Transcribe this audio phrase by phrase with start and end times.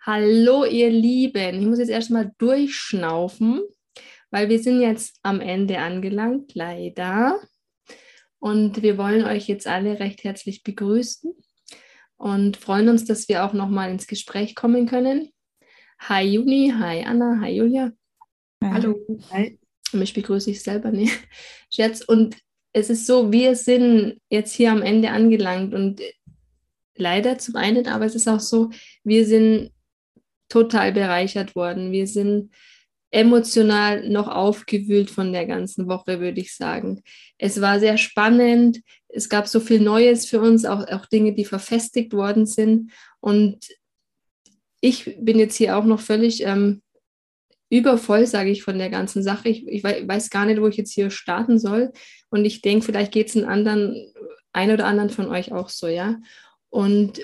[0.00, 1.60] Hallo, ihr Lieben.
[1.60, 3.62] Ich muss jetzt erstmal durchschnaufen,
[4.30, 7.40] weil wir sind jetzt am Ende angelangt, leider.
[8.38, 11.32] Und wir wollen euch jetzt alle recht herzlich begrüßen
[12.16, 15.30] und freuen uns, dass wir auch nochmal ins Gespräch kommen können.
[16.00, 17.92] Hi Juni, hi Anna, hi Julia.
[18.62, 18.98] Hallo.
[19.30, 19.58] Hi.
[19.92, 21.18] Mich begrüße ich selber nicht.
[21.70, 22.00] Scherz.
[22.00, 22.36] Und
[22.72, 26.00] es ist so, wir sind jetzt hier am Ende angelangt und
[26.96, 28.70] leider zum einen, aber es ist auch so,
[29.04, 29.70] wir sind
[30.48, 31.92] total bereichert worden.
[31.92, 32.50] Wir sind
[33.10, 37.02] emotional noch aufgewühlt von der ganzen Woche, würde ich sagen.
[37.38, 38.80] Es war sehr spannend.
[39.08, 42.90] Es gab so viel Neues für uns, auch, auch Dinge, die verfestigt worden sind.
[43.20, 43.68] Und
[44.80, 46.82] ich bin jetzt hier auch noch völlig ähm,
[47.68, 49.48] übervoll, sage ich, von der ganzen Sache.
[49.50, 51.92] Ich, ich weiß gar nicht, wo ich jetzt hier starten soll.
[52.30, 54.12] Und ich denke, vielleicht geht es einen anderen,
[54.52, 56.18] ein oder anderen von euch auch so, ja.
[56.72, 57.20] Und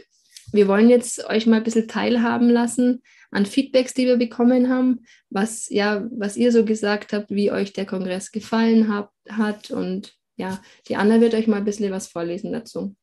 [0.52, 5.04] wir wollen jetzt euch mal ein bisschen teilhaben lassen an Feedbacks, die wir bekommen haben,
[5.30, 9.70] was, ja, was ihr so gesagt habt, wie euch der Kongress gefallen hab, hat.
[9.70, 12.94] Und ja, die Anna wird euch mal ein bisschen was vorlesen dazu.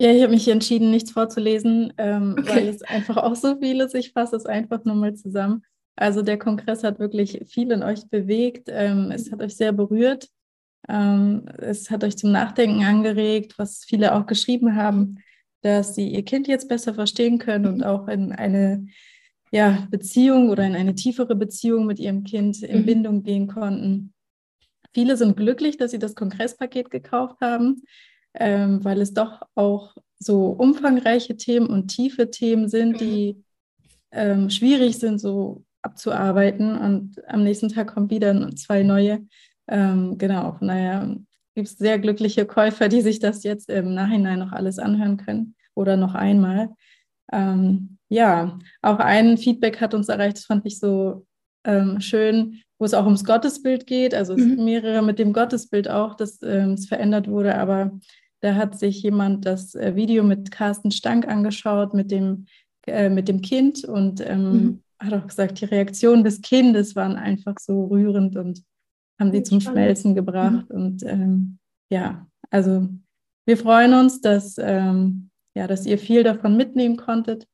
[0.00, 2.48] Ja, ich habe mich entschieden, nichts vorzulesen, ähm, okay.
[2.48, 3.94] weil es einfach auch so viel ist.
[3.94, 5.64] Ich fasse es einfach nur mal zusammen.
[5.96, 8.68] Also der Kongress hat wirklich viel in euch bewegt.
[8.70, 10.28] Ähm, es hat euch sehr berührt.
[10.88, 15.18] Ähm, es hat euch zum Nachdenken angeregt, was viele auch geschrieben haben
[15.64, 18.86] dass sie ihr Kind jetzt besser verstehen können und auch in eine
[19.50, 22.86] ja, Beziehung oder in eine tiefere Beziehung mit ihrem Kind in mhm.
[22.86, 24.12] Bindung gehen konnten.
[24.92, 27.82] Viele sind glücklich, dass sie das Kongresspaket gekauft haben,
[28.34, 33.42] ähm, weil es doch auch so umfangreiche Themen und tiefe Themen sind, die
[34.10, 36.76] ähm, schwierig sind, so abzuarbeiten.
[36.76, 39.26] Und am nächsten Tag kommen wieder zwei neue.
[39.68, 41.16] Ähm, genau, von daher
[41.54, 45.54] gibt es sehr glückliche Käufer, die sich das jetzt im Nachhinein noch alles anhören können
[45.74, 46.70] oder noch einmal.
[47.32, 51.26] Ähm, ja, auch ein Feedback hat uns erreicht, das fand ich so
[51.64, 54.14] ähm, schön, wo es auch ums Gottesbild geht.
[54.14, 54.64] Also mhm.
[54.64, 57.92] mehrere mit dem Gottesbild auch, dass ähm, es verändert wurde, aber
[58.40, 62.46] da hat sich jemand das äh, Video mit Carsten Stank angeschaut, mit dem,
[62.86, 64.82] äh, mit dem Kind und ähm, mhm.
[64.98, 68.62] hat auch gesagt, die Reaktionen des Kindes waren einfach so rührend und
[69.18, 70.68] haben sie zum Schmelzen gebracht.
[70.70, 70.76] Mhm.
[70.76, 71.58] Und ähm,
[71.90, 72.88] ja, also
[73.46, 77.46] wir freuen uns, dass, ähm, ja, dass ihr viel davon mitnehmen konntet.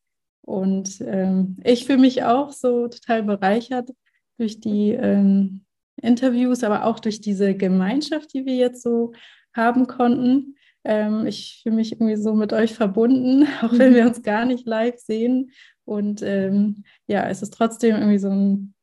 [0.43, 3.91] Und ähm, ich fühle mich auch so total bereichert
[4.38, 5.65] durch die ähm,
[6.00, 9.12] Interviews, aber auch durch diese Gemeinschaft, die wir jetzt so
[9.54, 10.56] haben konnten.
[10.84, 14.66] Ähm, ich fühle mich irgendwie so mit euch verbunden, auch wenn wir uns gar nicht
[14.66, 15.50] live sehen.
[15.84, 18.75] Und ähm, ja, es ist trotzdem irgendwie so ein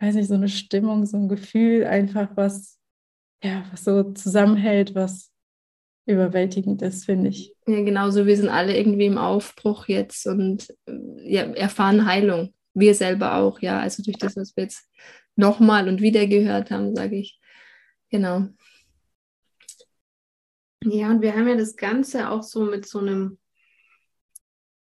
[0.00, 2.78] weiß nicht, so eine Stimmung, so ein Gefühl, einfach was,
[3.42, 5.32] ja, was so zusammenhält, was
[6.06, 7.54] überwältigend ist, finde ich.
[7.66, 8.26] Ja, genau so.
[8.26, 12.54] Wir sind alle irgendwie im Aufbruch jetzt und äh, ja, erfahren Heilung.
[12.74, 13.80] Wir selber auch, ja.
[13.80, 14.88] Also durch das, was wir jetzt
[15.36, 17.38] nochmal und wieder gehört haben, sage ich.
[18.10, 18.48] Genau.
[20.84, 23.38] Ja, und wir haben ja das Ganze auch so mit so einem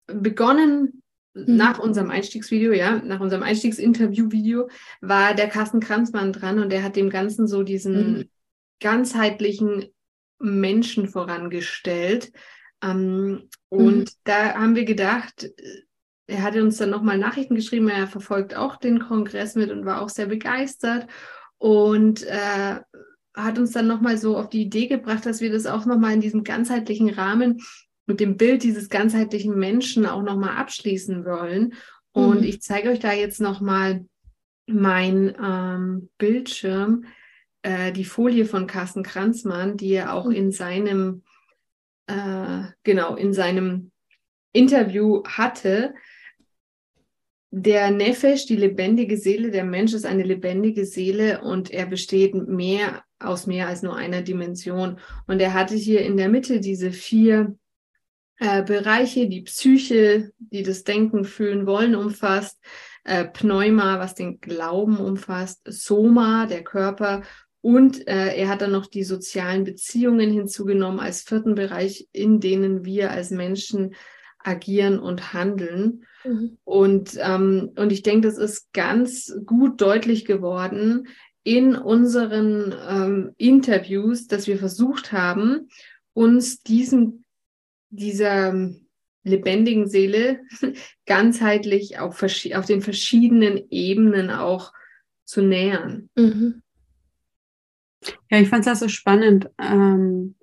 [0.05, 1.01] begonnen
[1.45, 1.83] nach mhm.
[1.83, 4.69] unserem Einstiegsvideo, ja, nach unserem Einstiegsinterview-Video,
[5.01, 8.29] war der Carsten Kranzmann dran und der hat dem Ganzen so diesen mhm.
[8.79, 9.85] ganzheitlichen
[10.39, 12.31] Menschen vorangestellt.
[12.81, 14.05] Ähm, und mhm.
[14.23, 15.49] da haben wir gedacht,
[16.27, 20.01] er hatte uns dann nochmal Nachrichten geschrieben, er verfolgt auch den Kongress mit und war
[20.01, 21.07] auch sehr begeistert
[21.57, 22.79] und äh,
[23.33, 26.21] hat uns dann nochmal so auf die Idee gebracht, dass wir das auch nochmal in
[26.21, 27.61] diesem ganzheitlichen Rahmen
[28.07, 31.73] mit dem Bild dieses ganzheitlichen Menschen auch nochmal abschließen wollen.
[32.13, 32.47] Und mhm.
[32.47, 34.05] ich zeige euch da jetzt nochmal
[34.65, 37.05] mein ähm, Bildschirm,
[37.61, 40.31] äh, die Folie von Carsten Kranzmann, die er auch mhm.
[40.31, 41.23] in seinem,
[42.07, 43.91] äh, genau, in seinem
[44.53, 45.93] Interview hatte.
[47.51, 53.03] Der Nefesh, die lebendige Seele, der Mensch ist eine lebendige Seele und er besteht mehr
[53.19, 54.99] aus mehr als nur einer Dimension.
[55.27, 57.57] Und er hatte hier in der Mitte diese vier
[58.39, 62.59] äh, Bereiche, die Psyche, die das Denken, Fühlen, Wollen umfasst,
[63.03, 67.23] äh, Pneuma, was den Glauben umfasst, Soma, der Körper
[67.61, 72.85] und äh, er hat dann noch die sozialen Beziehungen hinzugenommen als vierten Bereich, in denen
[72.85, 73.93] wir als Menschen
[74.39, 76.05] agieren und handeln.
[76.23, 76.57] Mhm.
[76.63, 81.07] Und, ähm, und ich denke, das ist ganz gut deutlich geworden
[81.43, 85.67] in unseren ähm, Interviews, dass wir versucht haben,
[86.13, 87.25] uns diesen
[87.89, 88.87] dieser ähm,
[89.23, 90.41] lebendigen Seele
[91.05, 94.73] ganzheitlich auf, auf den verschiedenen Ebenen auch
[95.25, 96.09] zu nähern.
[96.15, 96.61] Mhm.
[98.29, 100.35] Ja, ich fand es auch so spannend, ähm,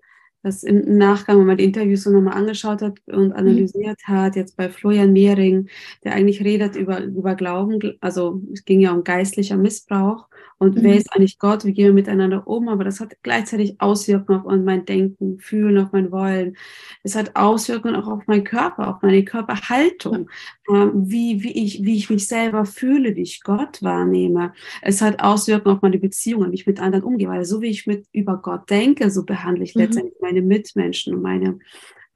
[0.45, 3.33] das im Nachgang, wenn man die Interviews so nochmal angeschaut hat und mhm.
[3.33, 4.13] analysiert mhm.
[4.13, 5.69] hat, jetzt bei Florian Mehring,
[6.05, 10.83] der eigentlich redet über, über Glauben, also es ging ja um geistlicher Missbrauch und mhm.
[10.83, 14.65] wer ist eigentlich Gott, wie gehen wir miteinander um, aber das hat gleichzeitig Auswirkungen auf
[14.65, 16.57] mein Denken, Fühlen, auf mein Wollen.
[17.03, 20.31] Es hat Auswirkungen auch auf meinen Körper, auf meine Körperhaltung,
[20.69, 24.53] äh, wie, wie, ich, wie ich mich selber fühle, wie ich Gott wahrnehme.
[24.81, 27.87] Es hat Auswirkungen auf meine Beziehungen, wie ich mit anderen umgehe, weil so wie ich
[27.87, 29.83] mit über Gott denke, so behandle ich mhm.
[29.83, 31.59] letztendlich meine Mitmenschen und meine,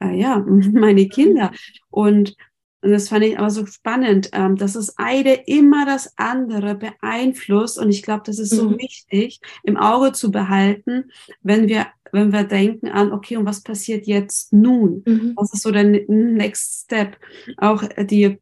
[0.01, 1.51] äh, ja, meine Kinder.
[1.89, 2.35] Und
[2.81, 7.77] und das fand ich aber so spannend, ähm, dass das eine immer das andere beeinflusst.
[7.77, 8.77] Und ich glaube, das ist so mhm.
[8.77, 11.11] wichtig, im Auge zu behalten,
[11.41, 15.03] wenn wir, wenn wir denken an, okay, und was passiert jetzt nun?
[15.05, 15.33] Mhm.
[15.35, 17.17] Was ist so der Next Step?
[17.57, 18.39] Auch die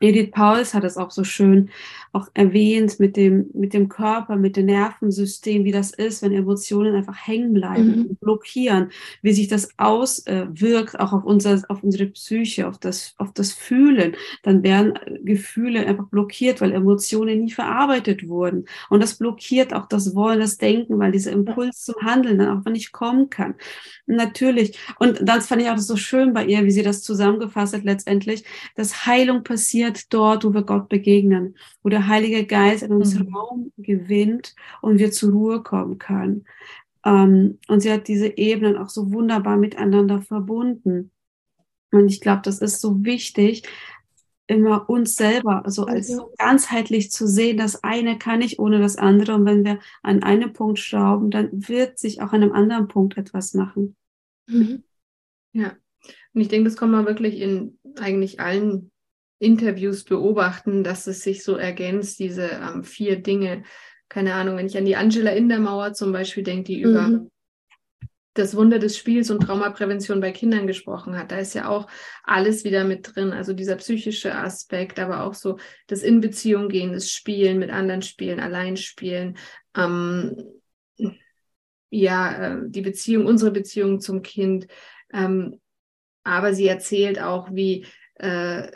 [0.00, 1.70] Edith Pauls hat es auch so schön
[2.12, 6.94] auch erwähnt mit dem, mit dem Körper, mit dem Nervensystem, wie das ist, wenn Emotionen
[6.94, 8.06] einfach hängen bleiben mhm.
[8.06, 8.90] und blockieren,
[9.22, 14.16] wie sich das auswirkt, auch auf, unser, auf unsere Psyche, auf das, auf das Fühlen.
[14.42, 18.64] Dann werden Gefühle einfach blockiert, weil Emotionen nie verarbeitet wurden.
[18.88, 22.70] Und das blockiert auch das Wollen, das Denken, weil dieser Impuls zum Handeln dann auch
[22.70, 23.54] nicht kommen kann.
[24.06, 24.78] natürlich.
[24.98, 28.44] Und das fand ich auch so schön bei ihr, wie sie das zusammengefasst hat letztendlich,
[28.74, 33.34] dass Heilung passiert dort, wo wir Gott begegnen, wo der Heilige Geist in uns mhm.
[33.34, 36.44] Raum gewinnt und wir zur Ruhe kommen können.
[37.04, 41.10] Ähm, und sie hat diese Ebenen auch so wunderbar miteinander verbunden.
[41.90, 43.62] Und ich glaube, das ist so wichtig,
[44.46, 48.96] immer uns selber, also als so ganzheitlich zu sehen, das eine kann ich ohne das
[48.96, 49.34] andere.
[49.34, 53.16] Und wenn wir an einem Punkt schrauben, dann wird sich auch an einem anderen Punkt
[53.16, 53.94] etwas machen.
[54.46, 54.84] Mhm.
[55.52, 55.76] Ja,
[56.32, 58.90] und ich denke, das kommt mal wirklich in eigentlich allen
[59.38, 63.62] Interviews beobachten, dass es sich so ergänzt, diese ähm, vier Dinge.
[64.08, 66.90] Keine Ahnung, wenn ich an die Angela Indermauer zum Beispiel denke, die mhm.
[66.90, 67.26] über
[68.38, 71.32] das Wunder des Spiels und Traumaprävention bei Kindern gesprochen hat.
[71.32, 71.88] Da ist ja auch
[72.22, 73.32] alles wieder mit drin.
[73.32, 75.58] Also dieser psychische Aspekt, aber auch so
[75.88, 79.36] das in Beziehung gehen, das Spielen mit anderen Spielen, allein spielen.
[79.76, 80.36] Ähm,
[81.90, 84.68] ja, äh, die Beziehung, unsere Beziehung zum Kind.
[85.12, 85.60] Ähm,
[86.22, 88.68] aber sie erzählt auch, wie äh,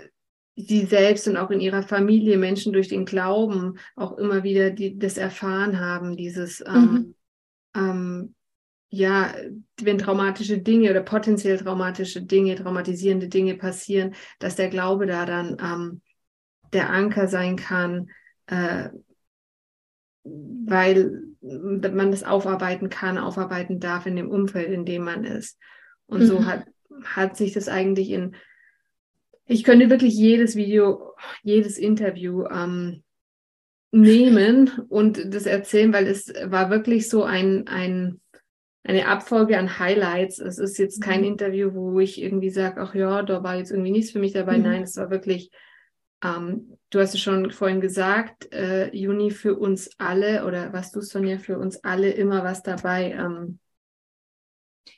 [0.57, 4.99] sie selbst und auch in ihrer Familie Menschen durch den Glauben auch immer wieder die,
[4.99, 7.15] das erfahren haben, dieses, ähm, mhm.
[7.75, 8.35] ähm,
[8.91, 9.35] ja,
[9.81, 15.57] wenn traumatische Dinge oder potenziell traumatische Dinge, traumatisierende Dinge passieren, dass der Glaube da dann
[15.59, 16.03] ähm,
[16.75, 18.11] der Anker sein kann,
[18.47, 18.91] äh,
[20.25, 25.59] weil man das aufarbeiten kann, aufarbeiten darf in dem Umfeld, in dem man ist.
[26.07, 26.27] Und mhm.
[26.27, 26.67] so hat,
[27.03, 28.37] hat sich das eigentlich in
[29.47, 33.03] ich könnte wirklich jedes Video, jedes Interview ähm,
[33.93, 38.21] nehmen und das erzählen, weil es war wirklich so ein, ein,
[38.85, 40.39] eine Abfolge an Highlights.
[40.39, 41.27] Es ist jetzt kein mhm.
[41.27, 44.57] Interview, wo ich irgendwie sage, ach ja, da war jetzt irgendwie nichts für mich dabei.
[44.57, 44.65] Mhm.
[44.65, 45.51] Nein, es war wirklich,
[46.25, 51.01] ähm, du hast es schon vorhin gesagt, äh, Juni für uns alle oder was du,
[51.01, 53.13] Sonja, für uns alle immer was dabei.
[53.13, 53.59] Ähm,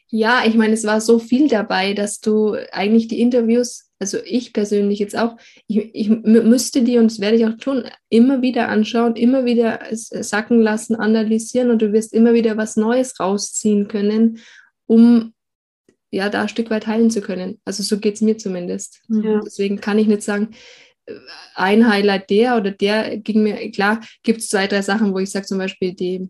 [0.07, 4.53] ja, ich meine, es war so viel dabei, dass du eigentlich die Interviews, also ich
[4.53, 5.37] persönlich jetzt auch,
[5.67, 9.81] ich, ich müsste die, und das werde ich auch tun, immer wieder anschauen, immer wieder
[9.91, 14.39] sacken lassen, analysieren und du wirst immer wieder was Neues rausziehen können,
[14.87, 15.33] um
[16.11, 17.61] ja da ein Stück weit heilen zu können.
[17.65, 19.01] Also so geht es mir zumindest.
[19.09, 19.41] Ja.
[19.45, 20.51] Deswegen kann ich nicht sagen,
[21.07, 21.15] äh,
[21.55, 25.31] ein Highlight der oder der ging mir, klar, gibt es zwei, drei Sachen, wo ich
[25.31, 26.29] sage, zum Beispiel die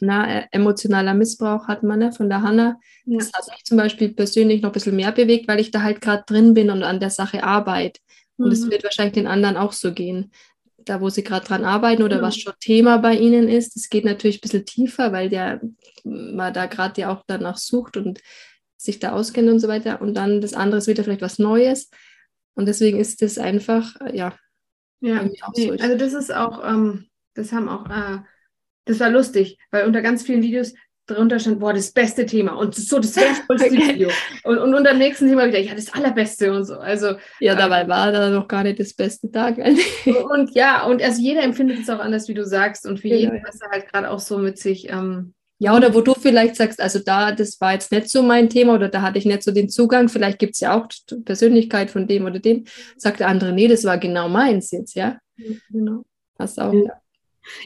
[0.00, 2.78] na, äh, emotionaler Missbrauch hat man ne, von der Hanna.
[3.04, 3.18] Ja.
[3.18, 6.00] Das hat mich zum Beispiel persönlich noch ein bisschen mehr bewegt, weil ich da halt
[6.00, 8.00] gerade drin bin und an der Sache arbeite.
[8.36, 8.70] Und es mhm.
[8.70, 10.30] wird wahrscheinlich den anderen auch so gehen.
[10.78, 12.22] Da, wo sie gerade dran arbeiten oder ja.
[12.22, 15.60] was schon Thema bei ihnen ist, das geht natürlich ein bisschen tiefer, weil der
[16.04, 18.20] man da gerade ja auch danach sucht und
[18.76, 20.00] sich da auskennt und so weiter.
[20.00, 21.90] Und dann das andere ist wieder vielleicht was Neues.
[22.54, 24.34] Und deswegen ist das einfach, äh, ja.
[25.00, 25.72] Ja, so.
[25.72, 28.18] also das ist auch, ähm, das haben auch äh,
[28.86, 30.72] das war lustig, weil unter ganz vielen Videos
[31.06, 33.94] drunter stand, boah, das beste Thema und ist so das wertvollste okay.
[33.94, 34.10] Video.
[34.44, 36.74] Und, und unter dem nächsten Thema wieder, ja, das allerbeste und so.
[36.74, 39.56] Also, ja, dabei ähm, war da noch gar nicht das beste Tag.
[40.30, 42.86] und ja, und also jeder empfindet es auch anders, wie du sagst.
[42.86, 43.20] Und für genau.
[43.20, 44.88] jeden, was er halt gerade auch so mit sich.
[44.88, 48.50] Ähm, ja, oder wo du vielleicht sagst, also da, das war jetzt nicht so mein
[48.50, 50.86] Thema oder da hatte ich nicht so den Zugang, vielleicht gibt es ja auch
[51.24, 52.64] Persönlichkeit von dem oder dem,
[52.98, 55.16] sagt der andere, nee, das war genau meins jetzt, ja.
[55.70, 56.04] Genau.
[56.38, 57.00] Hast auch, ja.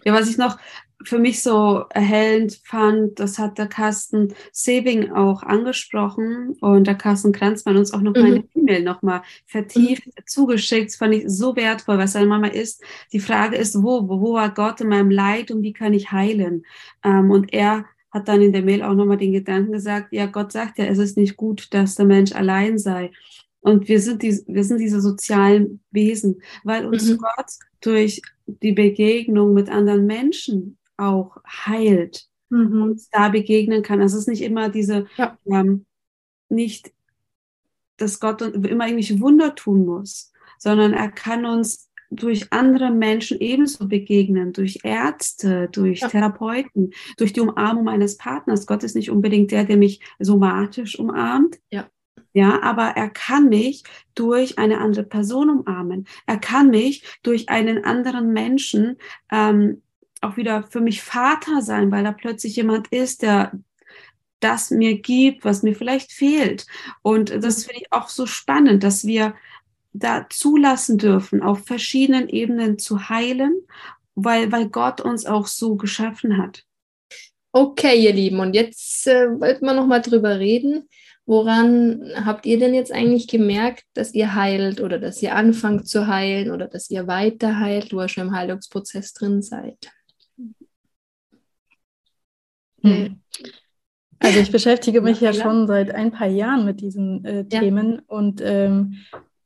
[0.04, 0.56] Ja, was ich noch
[1.02, 7.32] für mich so erhellend fand, das hat der Carsten Sebing auch angesprochen und der Carsten
[7.32, 8.24] Kranzmann uns auch noch mhm.
[8.24, 10.12] eine E-Mail nochmal vertieft mhm.
[10.26, 10.90] zugeschickt.
[10.90, 12.82] Das fand ich so wertvoll, was seine Mama ist.
[13.12, 16.64] Die Frage ist, wo, wo war Gott in meinem Leid und wie kann ich heilen?
[17.02, 20.52] Ähm, und er hat dann in der Mail auch nochmal den Gedanken gesagt, ja, Gott
[20.52, 23.12] sagt ja, es ist nicht gut, dass der Mensch allein sei.
[23.60, 27.18] Und wir sind, die, wir sind diese sozialen Wesen, weil uns mhm.
[27.18, 27.46] Gott
[27.80, 32.82] durch die Begegnung mit anderen Menschen auch heilt mhm.
[32.82, 34.00] und da begegnen kann.
[34.00, 35.38] Also es ist nicht immer diese, ja.
[35.46, 35.86] ähm,
[36.48, 36.92] nicht,
[37.96, 43.86] dass Gott immer irgendwelche Wunder tun muss, sondern er kann uns durch andere Menschen ebenso
[43.86, 46.08] begegnen, durch Ärzte, durch ja.
[46.08, 48.66] Therapeuten, durch die Umarmung eines Partners.
[48.66, 51.58] Gott ist nicht unbedingt der, der mich somatisch umarmt.
[51.70, 51.88] Ja.
[52.32, 53.82] Ja, aber er kann mich
[54.14, 56.06] durch eine andere Person umarmen.
[56.26, 58.98] Er kann mich durch einen anderen Menschen
[59.32, 59.82] ähm,
[60.20, 63.52] auch wieder für mich Vater sein, weil da plötzlich jemand ist, der
[64.40, 66.66] das mir gibt, was mir vielleicht fehlt.
[67.02, 67.62] Und das mhm.
[67.62, 69.34] finde ich auch so spannend, dass wir
[69.92, 73.60] da zulassen dürfen, auf verschiedenen Ebenen zu heilen,
[74.14, 76.64] weil, weil Gott uns auch so geschaffen hat.
[77.52, 80.88] Okay, ihr Lieben, und jetzt äh, wollten wir nochmal drüber reden.
[81.26, 86.06] Woran habt ihr denn jetzt eigentlich gemerkt, dass ihr heilt oder dass ihr anfangt zu
[86.06, 89.76] heilen oder dass ihr weiter heilt, wo ihr schon im Heilungsprozess drin seid?
[92.82, 93.20] Hm.
[94.18, 98.00] Also ich beschäftige mich ja schon seit ein paar Jahren mit diesen äh, Themen ja.
[98.06, 98.96] und ähm,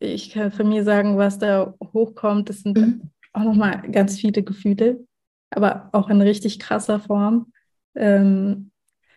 [0.00, 3.10] ich kann von mir sagen, was da hochkommt, das sind mhm.
[3.32, 5.06] auch nochmal ganz viele Gefühle,
[5.50, 7.52] aber auch in richtig krasser Form.
[7.94, 8.72] Ähm,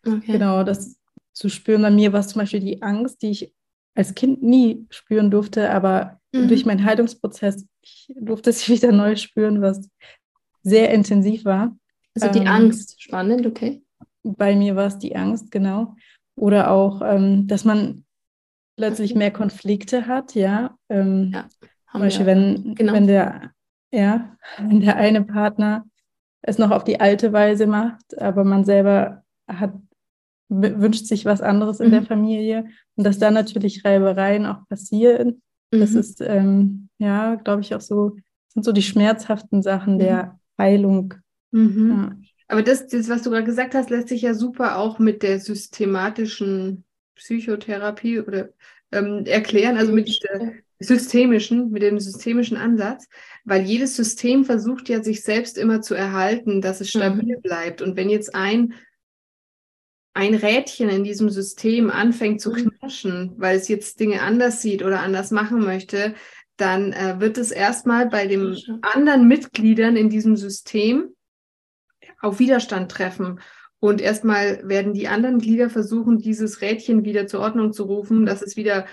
[0.06, 0.34] okay.
[0.34, 0.98] Genau, das
[1.34, 3.54] zu spüren bei mir war zum Beispiel die Angst, die ich
[3.96, 6.48] als Kind nie spüren durfte, aber mhm.
[6.48, 9.90] durch meinen Heilungsprozess ich durfte sie wieder neu spüren, was
[10.62, 11.76] sehr intensiv war.
[12.14, 13.84] Also die ähm, Angst, spannend, okay.
[14.24, 15.96] Bei mir war es die Angst, genau.
[16.36, 18.04] Oder auch, ähm, dass man
[18.76, 20.78] plötzlich mehr Konflikte hat, ja.
[20.90, 21.48] Ähm, ja
[21.92, 22.94] zum Beispiel, wenn, genau.
[22.94, 23.52] wenn, der,
[23.92, 25.86] ja, wenn der eine Partner
[26.42, 29.74] es noch auf die alte Weise macht, aber man selber hat,
[30.50, 31.92] wünscht sich was anderes in mhm.
[31.92, 35.42] der Familie und dass dann natürlich Reibereien auch passieren.
[35.72, 35.80] Mhm.
[35.80, 38.16] Das ist, ähm, ja, glaube ich, auch so,
[38.50, 40.00] sind so die schmerzhaften Sachen mhm.
[40.00, 41.16] der Heilung.
[41.52, 41.90] Mhm.
[41.90, 42.16] Ja.
[42.48, 45.40] Aber das, das, was du gerade gesagt hast, lässt sich ja super auch mit der
[45.40, 46.86] systematischen
[47.16, 48.50] Psychotherapie oder
[48.92, 53.08] ähm, erklären, also mit der systemischen, mit dem systemischen Ansatz,
[53.44, 57.42] weil jedes System versucht ja sich selbst immer zu erhalten, dass es stabil mhm.
[57.42, 57.82] bleibt.
[57.82, 58.74] Und wenn jetzt ein
[60.14, 62.72] ein Rädchen in diesem System anfängt zu mhm.
[62.80, 66.16] knirschen, weil es jetzt Dinge anders sieht oder anders machen möchte,
[66.56, 71.14] dann äh, wird es erstmal bei den anderen Mitgliedern in diesem System
[72.22, 73.40] auf Widerstand treffen.
[73.80, 78.42] Und erstmal werden die anderen Glieder versuchen, dieses Rädchen wieder zur Ordnung zu rufen, dass
[78.42, 78.86] es wieder.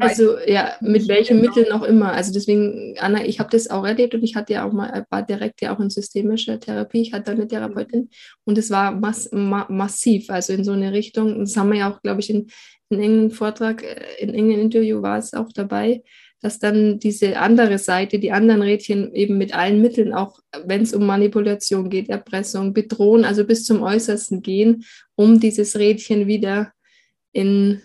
[0.00, 2.12] Also ja, mit welchen Mitteln auch immer.
[2.12, 5.22] Also deswegen, Anna, ich habe das auch erlebt und ich hatte ja auch mal, war
[5.22, 7.02] direkt ja auch in systemischer Therapie.
[7.02, 8.10] Ich hatte eine Therapeutin
[8.44, 11.38] und es war mass, ma massiv, also in so eine Richtung.
[11.38, 12.48] Das haben wir ja auch, glaube ich, in,
[12.88, 16.02] in engen Vortrag, äh, in engen Interview war es auch dabei,
[16.42, 20.94] dass dann diese andere Seite, die anderen Rädchen eben mit allen Mitteln, auch wenn es
[20.94, 24.84] um Manipulation geht, Erpressung, Bedrohen, also bis zum Äußersten gehen,
[25.16, 26.72] um dieses Rädchen wieder
[27.32, 27.82] in,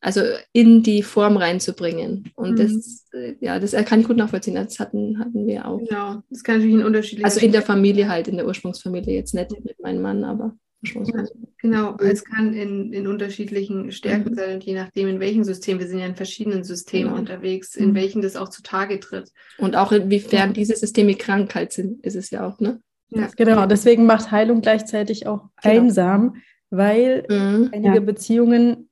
[0.00, 2.30] also in die Form reinzubringen.
[2.36, 2.56] Und mhm.
[2.56, 3.08] das,
[3.40, 4.54] ja, das kann ich gut nachvollziehen.
[4.54, 5.78] Das hatten, hatten wir auch.
[5.78, 7.26] Genau, das kann natürlich ein unterschiedlicher.
[7.26, 10.56] Also in der Familie halt, in der Ursprungsfamilie, jetzt nicht mit meinem Mann, aber.
[10.84, 11.24] Ja,
[11.58, 14.34] genau, es kann in, in unterschiedlichen Stärken mhm.
[14.34, 15.78] sein, je nachdem, in welchem System.
[15.78, 17.18] Wir sind ja in verschiedenen Systemen genau.
[17.18, 17.94] unterwegs, in mhm.
[17.94, 19.32] welchen das auch zutage tritt.
[19.58, 22.80] Und auch inwiefern diese Systeme Krankheit sind, ist es ja auch, ne?
[23.10, 23.66] Ja, genau.
[23.66, 25.82] Deswegen macht Heilung gleichzeitig auch genau.
[25.82, 26.36] einsam,
[26.70, 27.70] weil mhm.
[27.72, 28.00] einige ja.
[28.00, 28.88] Beziehungen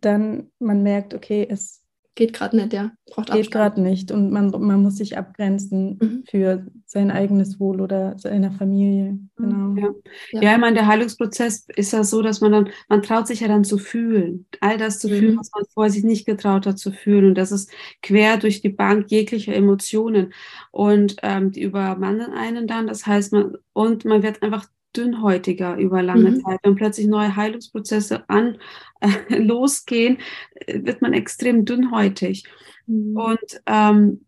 [0.00, 1.79] dann man merkt, okay, es
[2.14, 2.90] geht gerade nicht, ja.
[3.06, 6.24] Braucht geht gerade nicht und man, man muss sich abgrenzen mhm.
[6.28, 9.18] für sein eigenes Wohl oder seiner Familie.
[9.36, 9.80] Genau.
[9.80, 9.88] Ja.
[10.32, 10.42] Ja.
[10.42, 13.48] ja, ich meine, der Heilungsprozess ist ja so, dass man dann, man traut sich ja
[13.48, 14.46] dann zu fühlen.
[14.60, 15.12] All das zu mhm.
[15.14, 17.26] fühlen, was man vorher sich nicht getraut hat zu fühlen.
[17.26, 17.70] Und das ist
[18.02, 20.32] quer durch die Bank jeglicher Emotionen.
[20.72, 22.86] Und ähm, die übermannen einen dann.
[22.86, 26.40] Das heißt, man, und man wird einfach dünnhäutiger über lange mhm.
[26.44, 26.60] Zeit.
[26.62, 28.58] Wenn plötzlich neue Heilungsprozesse an
[29.00, 30.18] äh, losgehen,
[30.66, 32.44] wird man extrem dünnhäutig.
[32.86, 33.16] Mhm.
[33.16, 34.20] Und ähm,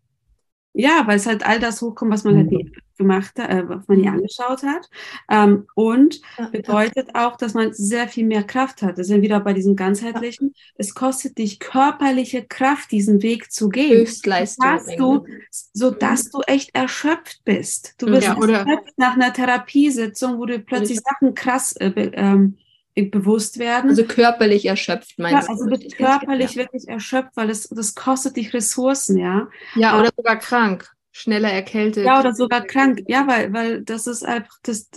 [0.73, 2.71] ja, weil es halt all das hochkommt, was man halt mhm.
[2.97, 4.89] gemacht hat, äh, was man hier angeschaut hat.
[5.29, 7.27] Ähm, und ja, bedeutet ja.
[7.27, 8.97] auch, dass man sehr viel mehr Kraft hat.
[8.97, 10.53] Da sind wieder bei diesem ganzheitlichen.
[10.55, 10.61] Ja.
[10.77, 13.99] Es kostet dich körperliche Kraft, diesen Weg zu gehen.
[13.99, 14.65] Höchstleistung.
[14.65, 15.25] Dass du,
[15.73, 17.95] so dass du echt erschöpft bist.
[17.99, 22.57] Du bist erschöpft nach einer Therapiesitzung, wo du plötzlich Sachen krass äh, ähm,
[22.95, 23.89] bewusst werden.
[23.89, 25.75] Also körperlich erschöpft, meinst ja, also du?
[25.75, 29.47] Also körperlich wirklich erschöpft, weil es, das kostet dich Ressourcen, ja.
[29.75, 32.05] Ja, oder sogar krank, schneller erkältet.
[32.05, 34.89] Ja, oder sogar krank, ja, weil, weil das ist einfach, das,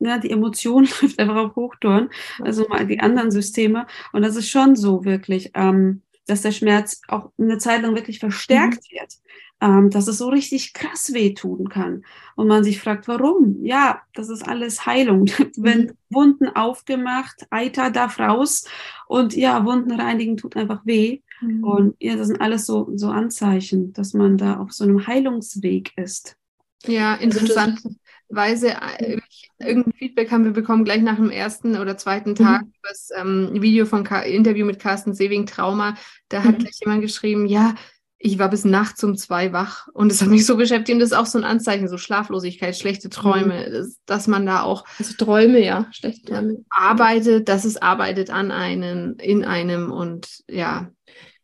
[0.00, 3.86] ja, die Emotion läuft einfach auf Hochtouren, also mal die anderen Systeme.
[4.12, 8.18] Und das ist schon so wirklich, ähm, dass der Schmerz auch eine Zeit lang wirklich
[8.18, 8.96] verstärkt mhm.
[8.96, 9.14] wird,
[9.60, 12.04] ähm, dass es so richtig krass wehtun kann.
[12.36, 13.64] Und man sich fragt, warum?
[13.64, 15.26] Ja, das ist alles Heilung.
[15.56, 15.92] Wenn mhm.
[16.10, 18.66] Wunden aufgemacht, Eiter darf raus
[19.06, 21.20] und ja, Wunden reinigen tut einfach weh.
[21.40, 21.64] Mhm.
[21.64, 25.92] Und ja, das sind alles so, so Anzeichen, dass man da auf so einem Heilungsweg
[25.96, 26.36] ist.
[26.86, 29.18] Ja, interessanterweise, äh,
[29.58, 32.36] irgendein Feedback haben wir bekommen gleich nach dem ersten oder zweiten mhm.
[32.36, 32.72] Tag mhm.
[32.82, 35.96] das ähm, Video von Ka Interview mit Carsten Sewing Trauma.
[36.28, 36.44] Da mhm.
[36.44, 37.74] hat gleich jemand geschrieben, ja,
[38.18, 41.10] ich war bis nachts um zwei wach und das hat mich so beschäftigt und das
[41.10, 43.72] ist auch so ein Anzeichen, so Schlaflosigkeit, schlechte Träume, mhm.
[43.72, 48.50] dass, dass, man da auch also Träume, ja, schlechte Träume arbeitet, dass es arbeitet an
[48.50, 50.90] einem, in einem und ja,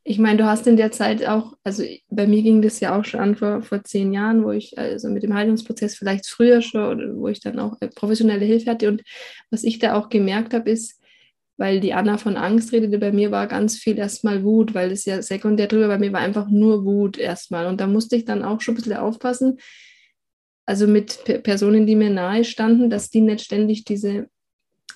[0.03, 3.05] ich meine, du hast in der Zeit auch, also bei mir ging das ja auch
[3.05, 7.21] schon an vor, vor zehn Jahren, wo ich also mit dem Heilungsprozess vielleicht früher schon,
[7.21, 8.89] wo ich dann auch äh, professionelle Hilfe hatte.
[8.89, 9.03] Und
[9.51, 11.00] was ich da auch gemerkt habe, ist,
[11.61, 15.05] weil die Anna von Angst redete, bei mir war ganz viel erstmal Wut, weil es
[15.05, 17.67] ja sekundär drüber, bei mir war einfach nur Wut erstmal.
[17.67, 19.59] Und da musste ich dann auch schon ein bisschen aufpassen,
[20.65, 24.31] also mit Personen, die mir nahe standen, dass die nicht ständig diese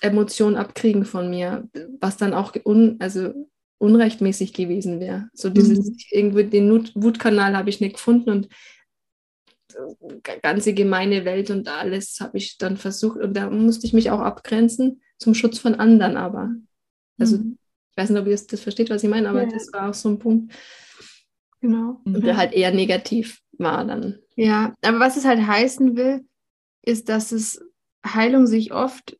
[0.01, 1.69] Emotionen abkriegen von mir,
[1.99, 3.31] was dann auch un, also
[3.77, 5.29] unrechtmäßig gewesen wäre.
[5.33, 5.97] So dieses, mhm.
[6.09, 8.49] irgendwie den Wutkanal habe ich nicht gefunden und
[10.41, 14.21] ganze gemeine Welt und alles habe ich dann versucht und da musste ich mich auch
[14.21, 16.53] abgrenzen zum Schutz von anderen aber.
[17.17, 17.57] Also mhm.
[17.91, 19.49] ich weiß nicht, ob ihr das versteht, was ich meine, aber ja.
[19.49, 20.53] das war auch so ein Punkt.
[21.61, 22.01] Genau.
[22.03, 24.19] Und der halt eher negativ war dann.
[24.35, 26.25] Ja, aber was es halt heißen will,
[26.83, 27.59] ist, dass es
[28.05, 29.17] Heilung sich oft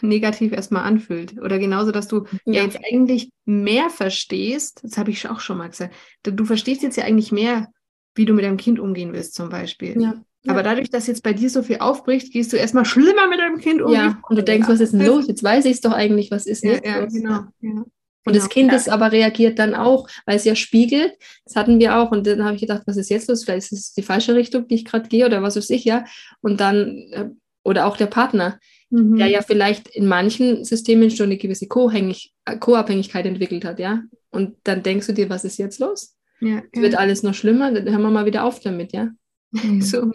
[0.00, 1.38] negativ erstmal anfühlt.
[1.40, 5.58] Oder genauso, dass du ja, ja jetzt eigentlich mehr verstehst, das habe ich auch schon
[5.58, 7.68] mal gesagt, du verstehst jetzt ja eigentlich mehr,
[8.14, 10.00] wie du mit deinem Kind umgehen willst, zum Beispiel.
[10.00, 10.14] Ja.
[10.46, 13.58] Aber dadurch, dass jetzt bei dir so viel aufbricht, gehst du erstmal schlimmer mit deinem
[13.58, 13.92] Kind um.
[13.92, 15.26] Ja, und du denkst, was ist denn los?
[15.26, 17.40] Jetzt weiß ich es doch eigentlich, was ist ja, ja, genau.
[17.60, 17.84] Ja.
[18.24, 18.52] Und das genau.
[18.52, 21.14] Kind ist aber reagiert dann auch, weil es ja spiegelt.
[21.44, 22.12] Das hatten wir auch.
[22.12, 23.44] Und dann habe ich gedacht, was ist jetzt los?
[23.44, 26.04] Vielleicht ist es die falsche Richtung, die ich gerade gehe oder was weiß ich, ja.
[26.40, 27.30] Und dann, äh,
[27.64, 28.58] oder auch der Partner
[28.90, 29.16] mhm.
[29.16, 34.02] der ja vielleicht in manchen Systemen schon eine gewisse Co-Abhängigkeit entwickelt hat, ja.
[34.30, 36.16] Und dann denkst du dir, was ist jetzt los?
[36.40, 36.82] Ja, ja.
[36.82, 37.72] Wird alles noch schlimmer?
[37.72, 39.10] Dann hören wir mal wieder auf damit, ja.
[39.50, 39.80] Mhm.
[39.82, 40.12] So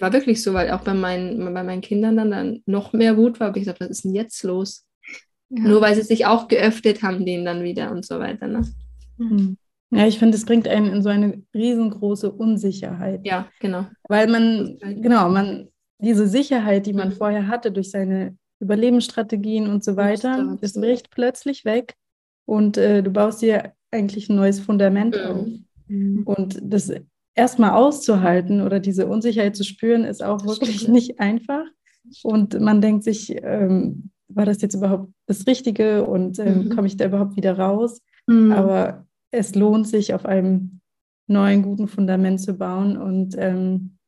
[0.00, 3.40] War wirklich so, weil auch bei meinen, bei meinen Kindern dann, dann noch mehr Wut
[3.40, 3.48] war.
[3.48, 4.84] Aber ich gesagt, was ist denn jetzt los?
[5.50, 5.62] Ja.
[5.62, 8.46] Nur weil sie sich auch geöffnet haben, denen dann wieder und so weiter.
[8.46, 8.62] Ne?
[9.16, 9.56] Mhm.
[9.90, 13.20] Ja, ich finde, es bringt einen in so eine riesengroße Unsicherheit.
[13.24, 13.86] Ja, genau.
[14.08, 17.12] Weil man, genau, man diese Sicherheit, die man mhm.
[17.12, 21.94] vorher hatte durch seine Überlebensstrategien und so weiter, das bricht plötzlich weg
[22.44, 25.22] und äh, du baust dir eigentlich ein neues Fundament mhm.
[25.22, 25.46] auf.
[25.86, 26.22] Mhm.
[26.24, 26.92] Und das
[27.38, 31.64] erstmal auszuhalten oder diese Unsicherheit zu spüren, ist auch wirklich nicht einfach.
[32.22, 36.68] Und man denkt sich, ähm, war das jetzt überhaupt das Richtige und ähm, mhm.
[36.70, 38.02] komme ich da überhaupt wieder raus?
[38.26, 38.52] Mhm.
[38.52, 40.80] Aber es lohnt sich, auf einem
[41.28, 43.98] neuen, guten Fundament zu bauen und ähm,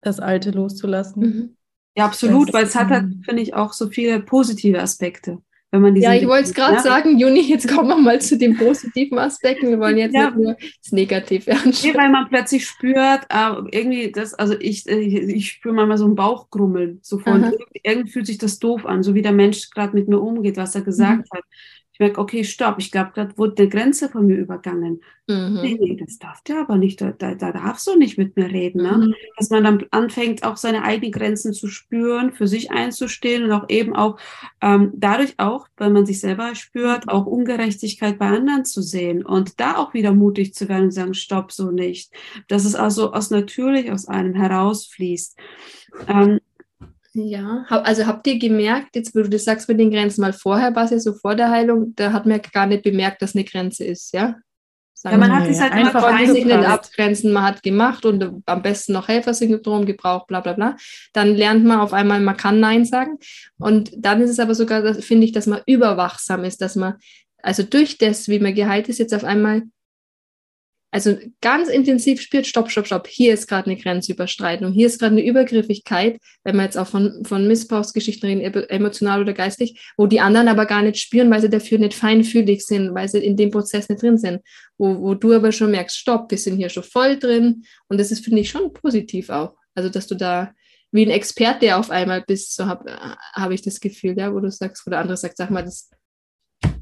[0.00, 1.22] das Alte loszulassen.
[1.22, 1.56] Mhm.
[1.96, 5.38] Ja, absolut, das, weil es hat halt, finde ich, auch so viele positive Aspekte.
[5.72, 6.82] Wenn man ja, ich wollte es gerade ja.
[6.82, 9.70] sagen, Juni, jetzt kommen wir mal zu den positiven Aspekten.
[9.70, 10.26] Wir wollen jetzt ja.
[10.26, 11.72] nicht nur das Negative anschauen.
[11.82, 16.06] Nee, weil man plötzlich spürt, äh, irgendwie das, also ich, äh, ich spüre manchmal so
[16.06, 16.98] ein Bauchgrummeln.
[17.00, 20.08] So von, irgendwie, irgendwie, fühlt sich das doof an, so wie der Mensch gerade mit
[20.08, 21.38] mir umgeht, was er gesagt mhm.
[21.38, 21.44] hat
[22.00, 25.02] merke, okay, stopp, ich glaube, gerade wurde eine Grenze von mir übergangen.
[25.28, 25.60] Mhm.
[25.62, 28.50] Nee, nee, das darf der aber nicht, da, da, da darfst du nicht mit mir
[28.50, 28.82] reden.
[28.82, 28.92] Ne?
[28.92, 29.14] Mhm.
[29.36, 33.68] Dass man dann anfängt, auch seine eigenen Grenzen zu spüren, für sich einzustehen und auch
[33.68, 34.18] eben auch
[34.60, 39.60] ähm, dadurch auch, wenn man sich selber spürt, auch Ungerechtigkeit bei anderen zu sehen und
[39.60, 42.12] da auch wieder mutig zu werden und sagen, stopp, so nicht.
[42.48, 45.36] Dass es also aus natürlich aus einem herausfließt.
[46.08, 46.40] Ähm,
[47.14, 50.74] ja, also habt ihr gemerkt, jetzt wo du das sagst mit den Grenzen, mal vorher
[50.74, 53.44] war es ja so vor der Heilung, da hat man gar nicht bemerkt, dass eine
[53.44, 54.36] Grenze ist, ja?
[54.94, 58.42] Sagen ja, man hat es halt einfach immer sich nicht abgrenzen, man hat gemacht und
[58.46, 60.76] am besten noch Helfersyndrom gebraucht, bla bla bla.
[61.12, 63.18] Dann lernt man auf einmal, man kann Nein sagen.
[63.58, 66.94] Und dann ist es aber sogar, finde ich, dass man überwachsam ist, dass man,
[67.42, 69.62] also durch das, wie man geheilt ist, jetzt auf einmal
[70.92, 75.12] also ganz intensiv spürt, stopp, stopp, stopp, hier ist gerade eine Grenzüberschreitung, hier ist gerade
[75.12, 80.20] eine Übergriffigkeit, wenn wir jetzt auch von, von Missbrauchsgeschichten reden, emotional oder geistig, wo die
[80.20, 83.50] anderen aber gar nicht spüren, weil sie dafür nicht feinfühlig sind, weil sie in dem
[83.50, 84.42] Prozess nicht drin sind,
[84.76, 88.10] wo, wo du aber schon merkst, stopp, wir sind hier schon voll drin und das
[88.10, 89.56] ist, finde ich, schon positiv auch.
[89.74, 90.52] Also, dass du da
[90.90, 92.94] wie ein Experte auf einmal bist, so habe
[93.32, 95.88] hab ich das Gefühl, ja, wo du sagst, wo der andere sagt, sag mal, das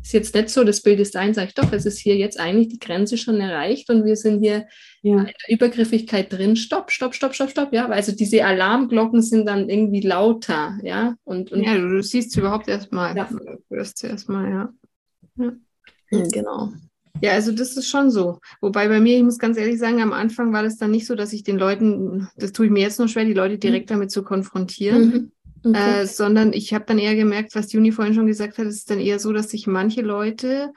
[0.02, 2.38] ist jetzt nicht so, das Bild ist ein, sage ich doch, es ist hier jetzt
[2.38, 4.66] eigentlich die Grenze schon erreicht und wir sind hier
[5.02, 5.18] ja.
[5.18, 6.56] in der Übergriffigkeit drin.
[6.56, 7.88] Stopp, stopp, stopp, stopp, stopp, ja.
[7.88, 11.16] Also diese Alarmglocken sind dann irgendwie lauter, ja.
[11.24, 13.28] Und, und ja, du, du siehst überhaupt erstmal, ja.
[13.30, 14.72] du hörst erstmal, ja.
[15.36, 15.52] ja.
[16.32, 16.72] Genau.
[17.22, 18.40] Ja, also das ist schon so.
[18.60, 21.14] Wobei bei mir, ich muss ganz ehrlich sagen, am Anfang war das dann nicht so,
[21.14, 23.94] dass ich den Leuten, das tue ich mir jetzt noch schwer, die Leute direkt mhm.
[23.94, 25.02] damit zu konfrontieren.
[25.02, 25.32] Mhm.
[25.62, 26.02] Okay.
[26.02, 28.90] Äh, sondern ich habe dann eher gemerkt, was Juni vorhin schon gesagt hat, es ist
[28.90, 30.72] dann eher so, dass sich manche Leute,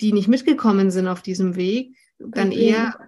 [0.00, 2.70] die nicht mitgekommen sind auf diesem Weg, dann okay.
[2.70, 2.98] eher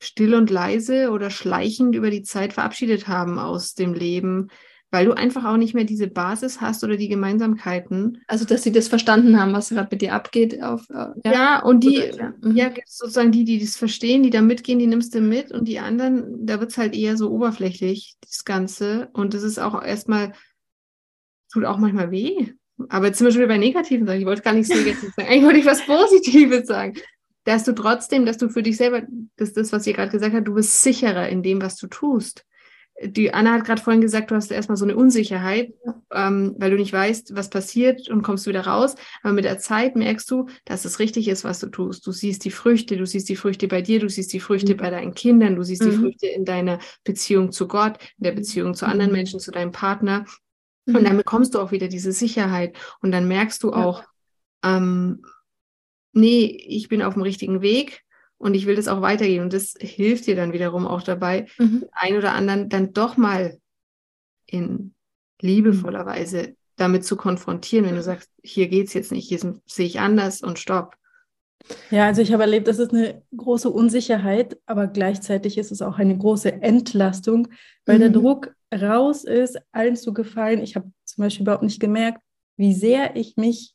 [0.00, 4.48] still und leise oder schleichend über die Zeit verabschiedet haben aus dem Leben,
[4.90, 8.22] weil du einfach auch nicht mehr diese Basis hast oder die Gemeinsamkeiten.
[8.28, 10.62] Also, dass sie das verstanden haben, was gerade mit dir abgeht.
[10.62, 11.32] Auf, äh, ja.
[11.32, 11.62] ja.
[11.62, 12.32] und die, ja.
[12.40, 12.56] Mhm.
[12.56, 12.70] ja.
[12.86, 16.46] sozusagen die, die das verstehen, die da mitgehen, die nimmst du mit und die anderen,
[16.46, 19.08] da wird es halt eher so oberflächlich, das Ganze.
[19.12, 20.32] Und das ist auch erstmal,
[21.52, 22.52] tut auch manchmal weh.
[22.88, 24.20] Aber jetzt sind wir schon wieder bei Negativen sagen.
[24.20, 25.28] Ich wollte gar nichts Negatives sagen.
[25.28, 26.94] Eigentlich wollte ich was Positives sagen.
[27.44, 29.02] Dass du trotzdem, dass du für dich selber,
[29.36, 31.86] das ist das, was ihr gerade gesagt habt, du bist sicherer in dem, was du
[31.86, 32.44] tust
[33.02, 35.74] die Anna hat gerade vorhin gesagt, du hast erstmal so eine Unsicherheit,
[36.12, 38.94] ähm, weil du nicht weißt, was passiert und kommst wieder raus.
[39.22, 42.06] Aber mit der Zeit merkst du, dass es richtig ist, was du tust.
[42.06, 44.78] Du siehst die Früchte, du siehst die Früchte bei dir, du siehst die Früchte mhm.
[44.78, 45.90] bei deinen Kindern, du siehst mhm.
[45.90, 49.16] die Früchte in deiner Beziehung zu Gott, in der Beziehung zu anderen mhm.
[49.16, 50.24] Menschen, zu deinem Partner.
[50.94, 52.76] Und dann bekommst du auch wieder diese Sicherheit.
[53.00, 54.04] Und dann merkst du auch,
[54.64, 54.76] ja.
[54.76, 55.24] ähm,
[56.12, 58.02] nee, ich bin auf dem richtigen Weg
[58.38, 59.42] und ich will das auch weitergehen.
[59.42, 61.86] Und das hilft dir dann wiederum auch dabei, mhm.
[61.92, 63.58] ein oder anderen dann doch mal
[64.46, 64.94] in
[65.40, 66.08] liebevoller mhm.
[66.08, 69.98] Weise damit zu konfrontieren, wenn du sagst, hier geht es jetzt nicht, hier sehe ich
[69.98, 70.94] anders und stopp.
[71.90, 75.98] Ja, also ich habe erlebt, das ist eine große Unsicherheit, aber gleichzeitig ist es auch
[75.98, 77.48] eine große Entlastung,
[77.86, 78.00] weil mhm.
[78.00, 80.62] der Druck raus ist, allen zu gefallen.
[80.62, 82.20] Ich habe zum Beispiel überhaupt nicht gemerkt,
[82.56, 83.74] wie sehr ich mich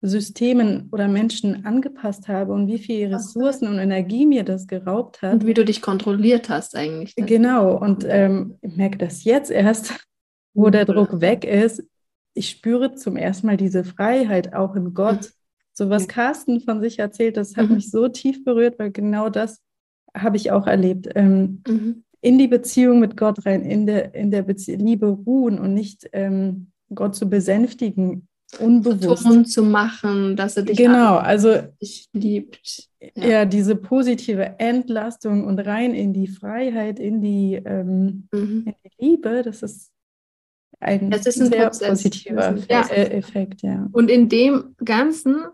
[0.00, 5.34] Systemen oder Menschen angepasst habe und wie viel Ressourcen und Energie mir das geraubt hat.
[5.34, 7.14] Und wie du dich kontrolliert hast eigentlich.
[7.16, 9.94] Genau, und ähm, ich merke das jetzt erst,
[10.54, 11.82] wo der Druck weg ist.
[12.34, 15.32] Ich spüre zum ersten Mal diese Freiheit auch in Gott.
[15.72, 17.76] So was Carsten von sich erzählt, das hat mhm.
[17.76, 19.60] mich so tief berührt, weil genau das
[20.16, 21.08] habe ich auch erlebt.
[21.14, 22.04] Ähm, mhm.
[22.20, 26.72] In die Beziehung mit Gott rein, in der, in der Liebe ruhen und nicht ähm,
[26.94, 28.28] Gott zu besänftigen
[28.58, 31.58] unbewusst Ton zu machen, dass er dich genau, also
[32.12, 32.88] liebt.
[33.14, 33.26] Ja.
[33.26, 33.44] ja.
[33.44, 38.64] diese positive Entlastung und rein in die Freiheit, in die, ähm, mhm.
[38.66, 39.92] in die Liebe, das ist
[40.80, 41.88] ein, das ist ein sehr Prozess.
[41.88, 42.88] positiver ja.
[42.88, 43.88] Effekt, ja.
[43.92, 45.44] Und in dem Ganzen,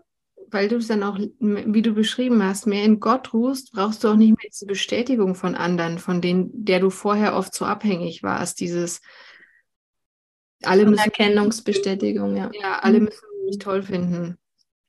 [0.55, 4.07] weil du es dann auch, wie du beschrieben hast, mehr in Gott ruhst, brauchst du
[4.07, 8.23] auch nicht mehr diese Bestätigung von anderen, von denen, der du vorher oft so abhängig
[8.23, 9.01] warst, dieses
[10.63, 12.49] alle Erkennungsbestätigung, ja.
[12.59, 13.05] Ja, alle mhm.
[13.05, 14.37] müssen mich toll finden.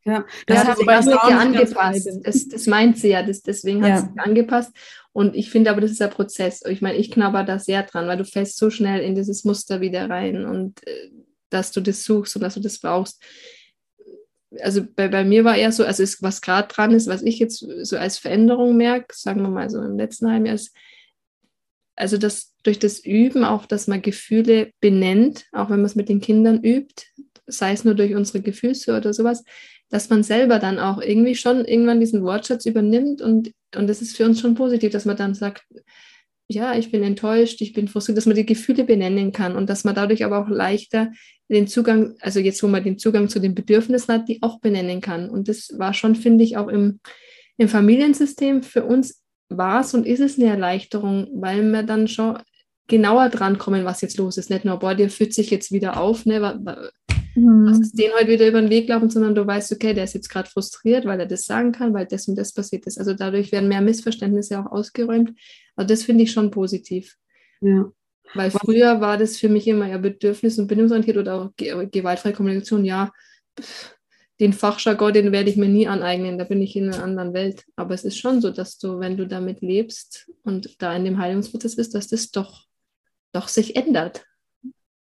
[0.04, 2.08] Ja, das, das, das ja angepasst.
[2.22, 4.00] Das, das meint sie ja, das, deswegen hat ja.
[4.02, 4.72] sie angepasst.
[5.12, 6.62] Und ich finde aber, das ist der Prozess.
[6.68, 9.80] Ich meine, ich knabber da sehr dran, weil du fällst so schnell in dieses Muster
[9.80, 11.10] wieder rein und äh,
[11.50, 13.20] dass du das suchst und dass du das brauchst.
[14.62, 17.38] Also bei, bei mir war eher so, also ist, was gerade dran ist, was ich
[17.38, 20.74] jetzt so als Veränderung merke, sagen wir mal so im letzten Halbjahr, ist,
[21.96, 26.08] also das durch das Üben auch, dass man Gefühle benennt, auch wenn man es mit
[26.08, 27.06] den Kindern übt,
[27.46, 29.44] sei es nur durch unsere Gefühle oder sowas,
[29.88, 34.16] dass man selber dann auch irgendwie schon irgendwann diesen Wortschatz übernimmt und, und das ist
[34.16, 35.64] für uns schon positiv, dass man dann sagt,
[36.48, 39.84] ja, ich bin enttäuscht, ich bin frustriert, dass man die Gefühle benennen kann und dass
[39.84, 41.10] man dadurch aber auch leichter
[41.48, 45.00] den Zugang, also jetzt, wo man den Zugang zu den Bedürfnissen hat, die auch benennen
[45.00, 45.28] kann.
[45.28, 47.00] Und das war schon, finde ich, auch im,
[47.56, 52.38] im Familiensystem für uns war es und ist es eine Erleichterung, weil wir dann schon
[52.88, 54.50] genauer dran kommen, was jetzt los ist.
[54.50, 56.56] Nicht nur, boah, der fühlt sich jetzt wieder auf, ne, was,
[57.34, 57.66] mhm.
[57.66, 60.14] was ist den heute wieder über den Weg laufen, sondern du weißt, okay, der ist
[60.14, 62.98] jetzt gerade frustriert, weil er das sagen kann, weil das und das passiert ist.
[62.98, 65.32] Also dadurch werden mehr Missverständnisse auch ausgeräumt.
[65.76, 67.16] Also das finde ich schon positiv.
[67.60, 67.90] Ja.
[68.34, 72.84] Weil früher war das für mich immer ja bedürfnis- und bindungsorientiert oder auch gewaltfreie Kommunikation,
[72.84, 73.12] ja,
[74.40, 77.64] den Fachjargon, den werde ich mir nie aneignen, da bin ich in einer anderen Welt.
[77.76, 81.18] Aber es ist schon so, dass du, wenn du damit lebst und da in dem
[81.18, 82.64] Heilungsprozess bist, dass das doch,
[83.32, 84.24] doch sich ändert.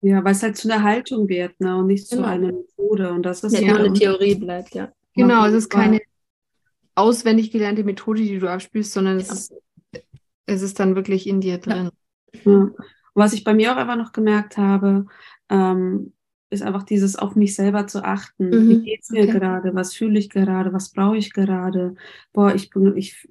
[0.01, 1.77] Ja, weil es halt zu einer Haltung wird ne?
[1.77, 2.23] und nicht genau.
[2.23, 3.11] zu einer Methode.
[3.11, 4.91] Und das ist ja, ja eine Theorie bleibt, ja.
[5.15, 6.01] Genau, es ist keine
[6.95, 9.25] auswendig gelernte Methode, die du abspielst, sondern ja.
[9.25, 9.53] es, ist,
[10.51, 11.89] es ist dann wirklich in dir drin.
[12.45, 12.69] Ja.
[13.13, 15.05] Was ich bei mir auch einfach noch gemerkt habe,
[15.49, 16.13] ähm,
[16.49, 18.49] ist einfach dieses auf mich selber zu achten.
[18.49, 18.69] Mhm.
[18.69, 19.39] Wie geht's mir okay.
[19.39, 19.73] gerade?
[19.73, 20.73] Was fühle ich gerade?
[20.73, 21.95] Was brauche ich gerade?
[22.33, 23.27] Boah, ich bin, ich,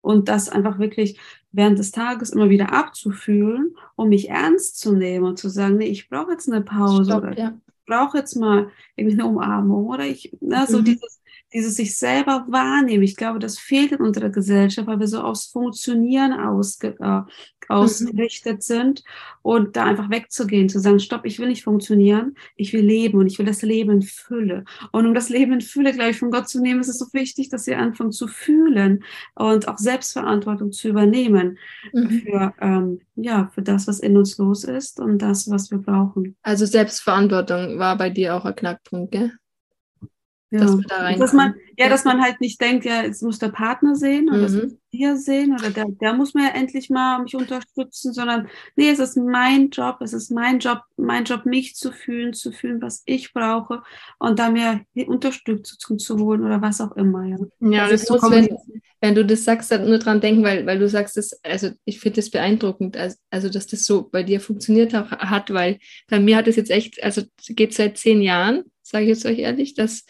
[0.00, 1.18] und das einfach wirklich
[1.50, 5.86] während des Tages immer wieder abzufühlen, um mich ernst zu nehmen und zu sagen, nee,
[5.86, 7.04] ich brauche jetzt eine Pause.
[7.04, 7.58] Stopp, ja.
[7.86, 10.84] brauche jetzt mal irgendwie eine Umarmung oder ich, na, so mhm.
[10.84, 11.20] dieses,
[11.52, 13.02] dieses sich selber wahrnehmen.
[13.02, 17.22] Ich glaube, das fehlt in unserer Gesellschaft, weil wir so aufs Funktionieren ausge, äh,
[17.68, 18.60] ausgerichtet mhm.
[18.62, 19.04] sind
[19.42, 23.26] und da einfach wegzugehen, zu sagen, stopp, ich will nicht funktionieren, ich will leben und
[23.26, 24.64] ich will das Leben in Fülle.
[24.92, 27.48] Und um das Leben in Fülle gleich von Gott zu nehmen, ist es so wichtig,
[27.48, 31.58] dass wir anfangen zu fühlen und auch Selbstverantwortung zu übernehmen
[31.92, 32.10] mhm.
[32.10, 36.36] für, ähm, ja, für das, was in uns los ist und das, was wir brauchen.
[36.42, 39.32] Also Selbstverantwortung war bei dir auch ein Knackpunkt, gell?
[40.50, 40.60] Ja.
[40.60, 43.94] Dass, da dass man, ja, dass man halt nicht denkt, ja, es muss der Partner
[43.94, 44.42] sehen oder mhm.
[44.42, 48.48] das muss wir sehen oder der, der muss mir ja endlich mal mich unterstützen, sondern
[48.74, 52.52] nee, es ist mein Job, es ist mein Job, mein Job, mich zu fühlen, zu
[52.52, 53.82] fühlen, was ich brauche
[54.18, 57.24] und da mir Unterstützung zu holen oder was auch immer.
[57.24, 58.48] Ja, ja also das muss, wenn,
[59.00, 62.00] wenn du das sagst, dann nur dran denken, weil, weil du sagst, das, also ich
[62.00, 66.36] finde das beeindruckend, also, also dass das so bei dir funktioniert hat, weil bei mir
[66.36, 70.04] hat es jetzt echt, also geht seit zehn Jahren, sage ich jetzt euch ehrlich, dass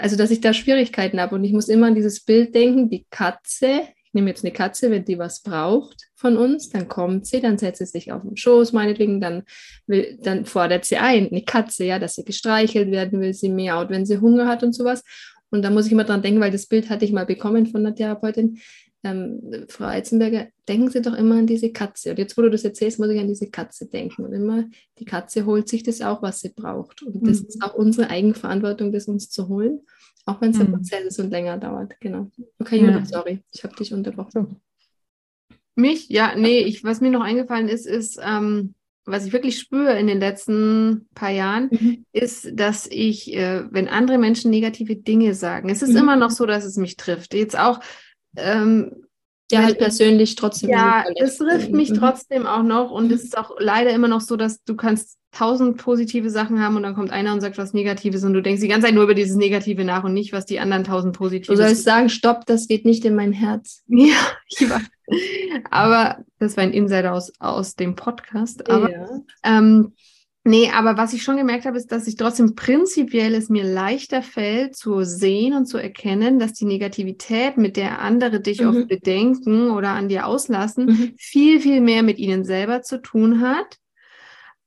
[0.00, 3.06] also dass ich da Schwierigkeiten habe und ich muss immer an dieses Bild denken, die
[3.10, 7.40] Katze, ich nehme jetzt eine Katze, wenn die was braucht von uns, dann kommt sie,
[7.40, 9.44] dann setzt sie sich auf den Schoß, meinetwegen, dann,
[9.86, 13.90] will, dann fordert sie ein, eine Katze, ja, dass sie gestreichelt werden will, sie miaut,
[13.90, 15.04] wenn sie Hunger hat und sowas.
[15.50, 17.84] Und da muss ich immer dran denken, weil das Bild hatte ich mal bekommen von
[17.84, 18.60] einer Therapeutin,
[19.02, 22.10] ähm, Frau Eizenberger, denken Sie doch immer an diese Katze.
[22.10, 24.24] Und jetzt, wo du das erzählst, muss ich an diese Katze denken.
[24.24, 24.64] Und immer,
[24.98, 27.02] die Katze holt sich das auch, was sie braucht.
[27.02, 27.48] Und das mhm.
[27.48, 29.80] ist auch unsere Eigenverantwortung, das uns zu holen,
[30.26, 30.66] auch wenn es mhm.
[30.66, 31.98] ein Prozess ist und länger dauert.
[32.00, 32.30] Genau.
[32.58, 33.18] Okay, Judith, ja.
[33.18, 34.60] sorry, ich habe dich unterbrochen.
[35.74, 36.08] Mich?
[36.08, 38.74] Ja, nee, ich, was mir noch eingefallen ist, ist, ähm,
[39.06, 42.04] was ich wirklich spüre in den letzten paar Jahren, mhm.
[42.12, 45.96] ist, dass ich, äh, wenn andere Menschen negative Dinge sagen, es ist mhm.
[45.96, 47.32] immer noch so, dass es mich trifft.
[47.34, 47.80] Jetzt auch
[48.36, 49.06] ähm,
[49.50, 50.70] ja, halt persönlich trotzdem.
[50.70, 51.96] Ja, es trifft mich mhm.
[51.96, 55.76] trotzdem auch noch und es ist auch leider immer noch so, dass du kannst tausend
[55.76, 58.68] positive Sachen haben und dann kommt einer und sagt was Negatives und du denkst die
[58.68, 61.52] ganze Zeit nur über dieses Negative nach und nicht, was die anderen tausend positive.
[61.52, 63.82] Du sollst sagen, stopp, das geht nicht in mein Herz.
[63.88, 64.16] Ja,
[64.48, 64.80] ich war.
[65.70, 68.68] aber das war ein Insider aus, aus dem Podcast.
[68.70, 69.08] Aber ja.
[69.44, 69.92] ähm,
[70.42, 74.22] Nee, aber was ich schon gemerkt habe, ist, dass ich trotzdem prinzipiell es mir leichter
[74.22, 78.68] fällt, zu sehen und zu erkennen, dass die Negativität, mit der andere dich mhm.
[78.68, 81.14] oft bedenken oder an dir auslassen, mhm.
[81.18, 83.76] viel, viel mehr mit ihnen selber zu tun hat,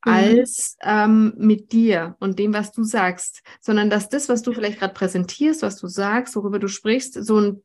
[0.06, 0.12] mhm.
[0.12, 4.78] als ähm, mit dir und dem, was du sagst, sondern dass das, was du vielleicht
[4.78, 7.64] gerade präsentierst, was du sagst, worüber du sprichst, so ein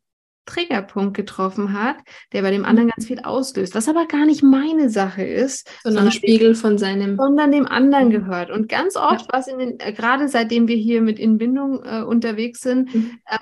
[0.49, 1.97] Triggerpunkt getroffen hat,
[2.33, 6.05] der bei dem anderen ganz viel auslöst, was aber gar nicht meine Sache ist, sondern,
[6.05, 8.51] sondern Spiegel von seinem, sondern dem anderen gehört.
[8.51, 9.29] Und ganz oft, ja.
[9.31, 13.19] was in den, äh, gerade seitdem wir hier mit Inbindung äh, unterwegs sind, mhm.
[13.27, 13.39] äh,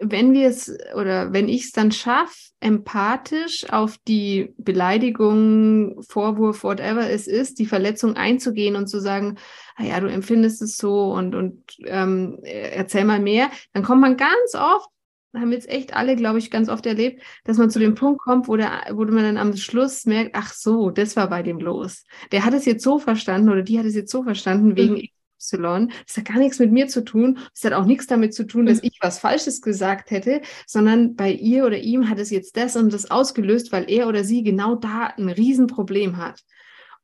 [0.00, 7.08] wenn wir es oder wenn ich es dann schaffe, empathisch auf die Beleidigung, Vorwurf, whatever
[7.08, 9.36] es ist, die Verletzung einzugehen und zu sagen,
[9.76, 14.16] ah ja, du empfindest es so und, und ähm, erzähl mal mehr, dann kommt man
[14.16, 14.88] ganz oft
[15.34, 18.48] haben jetzt echt alle, glaube ich, ganz oft erlebt, dass man zu dem Punkt kommt,
[18.48, 22.04] wo, der, wo man dann am Schluss merkt, ach so, das war bei dem los.
[22.32, 25.08] Der hat es jetzt so verstanden oder die hat es jetzt so verstanden wegen mhm.
[25.52, 25.92] Y.
[26.06, 27.38] Das hat gar nichts mit mir zu tun.
[27.54, 28.88] Das hat auch nichts damit zu tun, dass mhm.
[28.88, 32.92] ich was Falsches gesagt hätte, sondern bei ihr oder ihm hat es jetzt das und
[32.92, 36.42] das ausgelöst, weil er oder sie genau da ein Riesenproblem hat.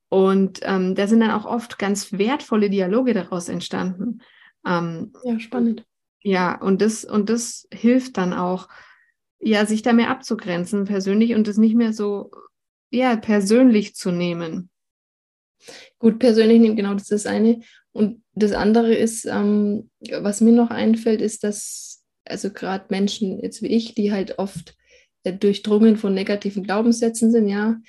[0.08, 4.20] Und ähm, da sind dann auch oft ganz wertvolle Dialoge daraus entstanden.
[4.66, 5.86] Ähm, ja, spannend.
[6.22, 8.68] Ja, und das, und das hilft dann auch,
[9.40, 12.30] ja, sich da mehr abzugrenzen persönlich und es nicht mehr so,
[12.90, 14.70] ja, persönlich zu nehmen.
[15.98, 17.60] Gut, persönlich nehmen, genau, das ist das eine.
[17.92, 23.62] Und das andere ist, ähm, was mir noch einfällt, ist, dass, also gerade Menschen jetzt
[23.62, 24.76] wie ich, die halt oft
[25.24, 27.80] äh, durchdrungen von negativen Glaubenssätzen sind, ja,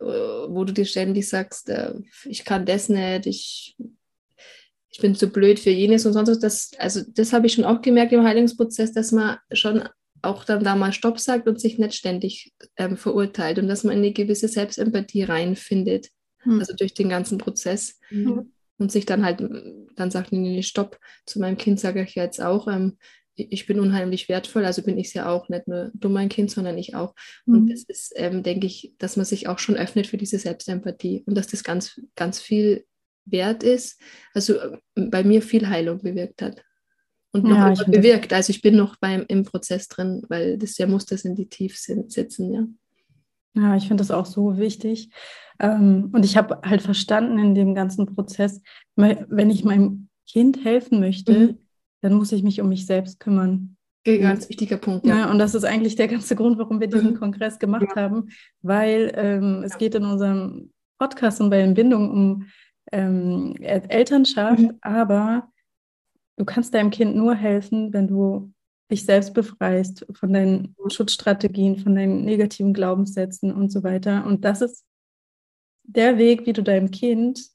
[0.00, 3.76] äh, wo du dir ständig sagst, äh, ich kann das nicht, ich
[4.92, 6.38] ich bin zu blöd für jenes und sonst was.
[6.38, 9.88] Das, also das habe ich schon auch gemerkt im Heilungsprozess, dass man schon
[10.20, 13.94] auch dann da mal Stopp sagt und sich nicht ständig ähm, verurteilt und dass man
[13.94, 16.08] in eine gewisse Selbstempathie reinfindet,
[16.40, 16.60] hm.
[16.60, 17.98] also durch den ganzen Prozess.
[18.10, 18.52] Mhm.
[18.78, 19.40] Und sich dann halt,
[19.94, 20.98] dann sagt, nee, nee, Stopp.
[21.24, 22.96] Zu meinem Kind sage ich jetzt auch, ähm,
[23.34, 26.50] ich bin unheimlich wertvoll, also bin ich es ja auch, nicht nur du mein Kind,
[26.50, 27.14] sondern ich auch.
[27.46, 27.54] Mhm.
[27.54, 31.22] Und das ist, ähm, denke ich, dass man sich auch schon öffnet für diese Selbstempathie
[31.26, 32.84] und dass das ganz, ganz viel
[33.24, 34.00] wert ist,
[34.34, 36.62] also äh, bei mir viel Heilung bewirkt hat.
[37.34, 38.32] Und noch ja, bewirkt.
[38.34, 41.48] Also ich bin noch beim, im Prozess drin, weil das ja muss das in die
[41.48, 42.66] Tief sitzen, ja.
[43.54, 45.10] Ja, ich finde das auch so wichtig.
[45.58, 48.60] Ähm, und ich habe halt verstanden in dem ganzen Prozess,
[48.96, 51.58] wenn ich meinem Kind helfen möchte, mhm.
[52.00, 53.76] dann muss ich mich um mich selbst kümmern.
[54.04, 55.06] Ganz wichtiger Punkt.
[55.06, 55.18] Ja.
[55.18, 55.30] ja.
[55.30, 57.18] und das ist eigentlich der ganze Grund, warum wir diesen mhm.
[57.18, 58.02] Kongress gemacht ja.
[58.02, 58.30] haben,
[58.62, 59.78] weil ähm, es ja.
[59.78, 62.46] geht in unserem Podcast und bei Entbindung um
[62.90, 64.78] ähm, Elternschaft, mhm.
[64.80, 65.48] aber
[66.36, 68.52] du kannst deinem Kind nur helfen, wenn du
[68.90, 74.26] dich selbst befreist von deinen Schutzstrategien, von deinen negativen Glaubenssätzen und so weiter.
[74.26, 74.84] Und das ist
[75.84, 77.48] der Weg, wie du deinem Kind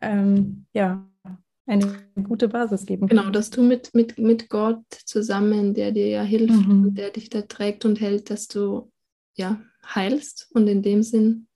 [0.00, 1.08] ähm, ja,
[1.66, 6.22] eine gute Basis geben Genau, dass du mit, mit, mit Gott zusammen, der dir ja
[6.22, 6.94] hilft mhm.
[6.94, 8.92] der dich da trägt und hält, dass du
[9.34, 10.48] ja heilst.
[10.52, 11.48] Und in dem Sinn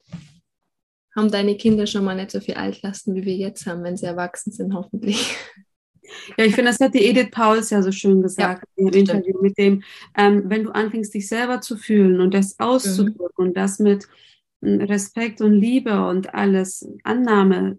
[1.21, 4.07] haben deine Kinder schon mal nicht so viel Altlasten, wie wir jetzt haben, wenn sie
[4.07, 5.37] erwachsen sind, hoffentlich.
[6.37, 9.41] Ja, ich finde, das hat die Edith Pauls ja so schön gesagt ja, im Interview
[9.41, 9.83] mit dem,
[10.17, 13.47] ähm, wenn du anfängst, dich selber zu fühlen und das auszudrücken mhm.
[13.47, 14.09] und das mit
[14.61, 17.79] hm, Respekt und Liebe und alles, Annahme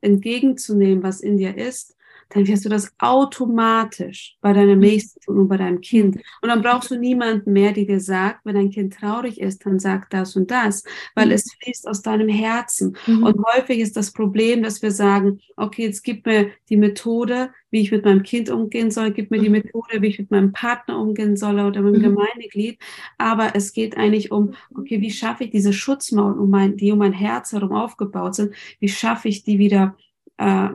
[0.00, 1.96] entgegenzunehmen, was in dir ist,
[2.30, 4.84] dann wirst du das automatisch bei deinem mhm.
[4.84, 6.16] Nächsten tun und bei deinem Kind.
[6.42, 9.78] Und dann brauchst du niemanden mehr, der dir sagt, wenn dein Kind traurig ist, dann
[9.78, 10.84] sag das und das,
[11.14, 11.32] weil mhm.
[11.32, 12.96] es fließt aus deinem Herzen.
[13.06, 13.24] Mhm.
[13.24, 17.80] Und häufig ist das Problem, dass wir sagen, okay, jetzt gib mir die Methode, wie
[17.80, 19.56] ich mit meinem Kind umgehen soll, gib mir die mhm.
[19.56, 22.04] Methode, wie ich mit meinem Partner umgehen soll oder mit dem.
[22.04, 22.78] Gemeindeglied.
[23.18, 26.98] Aber es geht eigentlich um, okay, wie schaffe ich diese Schutzmauern, um mein, die um
[26.98, 29.96] mein Herz herum aufgebaut sind, wie schaffe ich die wieder
[30.36, 30.68] äh,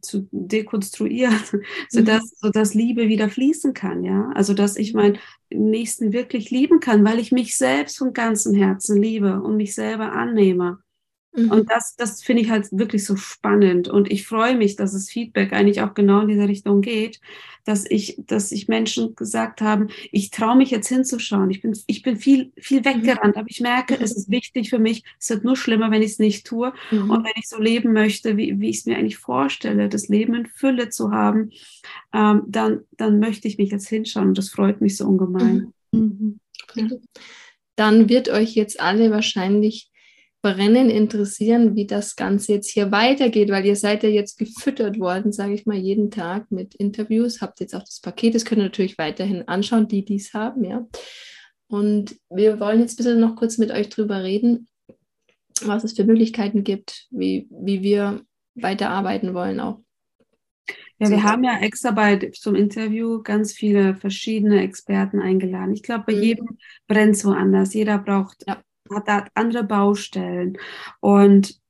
[0.00, 1.38] zu dekonstruieren,
[1.88, 2.36] sodass, mhm.
[2.36, 4.30] sodass Liebe wieder fließen kann, ja.
[4.34, 5.18] Also dass ich meinen
[5.50, 10.12] Nächsten wirklich lieben kann, weil ich mich selbst von ganzem Herzen liebe und mich selber
[10.12, 10.78] annehme.
[11.38, 11.50] Mhm.
[11.50, 13.88] Und das, das finde ich halt wirklich so spannend.
[13.88, 17.20] Und ich freue mich, dass das Feedback eigentlich auch genau in diese Richtung geht,
[17.64, 21.50] dass ich, dass ich Menschen gesagt haben, ich traue mich jetzt hinzuschauen.
[21.50, 22.86] Ich bin, ich bin viel, viel mhm.
[22.86, 25.04] weggerannt, aber ich merke, es ist wichtig für mich.
[25.20, 26.72] Es wird nur schlimmer, wenn ich es nicht tue.
[26.90, 27.10] Mhm.
[27.10, 30.34] Und wenn ich so leben möchte, wie, wie ich es mir eigentlich vorstelle, das Leben
[30.34, 31.50] in Fülle zu haben,
[32.12, 34.28] ähm, dann, dann möchte ich mich jetzt hinschauen.
[34.28, 35.72] Und das freut mich so ungemein.
[35.92, 36.40] Mhm.
[36.74, 37.00] mhm.
[37.76, 39.88] Dann wird euch jetzt alle wahrscheinlich
[40.42, 45.32] brennen interessieren, wie das Ganze jetzt hier weitergeht, weil ihr seid ja jetzt gefüttert worden,
[45.32, 48.64] sage ich mal, jeden Tag mit Interviews, habt jetzt auch das Paket, das könnt ihr
[48.64, 50.86] natürlich weiterhin anschauen, die dies haben, ja.
[51.66, 54.68] Und wir wollen jetzt ein bisschen noch kurz mit euch drüber reden,
[55.62, 58.22] was es für Möglichkeiten gibt, wie, wie wir
[58.54, 59.80] weiterarbeiten wollen auch.
[61.00, 65.72] Ja, wir haben ja extra bei zum Interview ganz viele verschiedene Experten eingeladen.
[65.72, 66.22] Ich glaube, bei mhm.
[66.22, 67.72] jedem brennt es woanders.
[67.72, 68.60] Jeder braucht ja
[68.94, 70.58] hat da andere Baustellen.
[71.00, 71.60] Und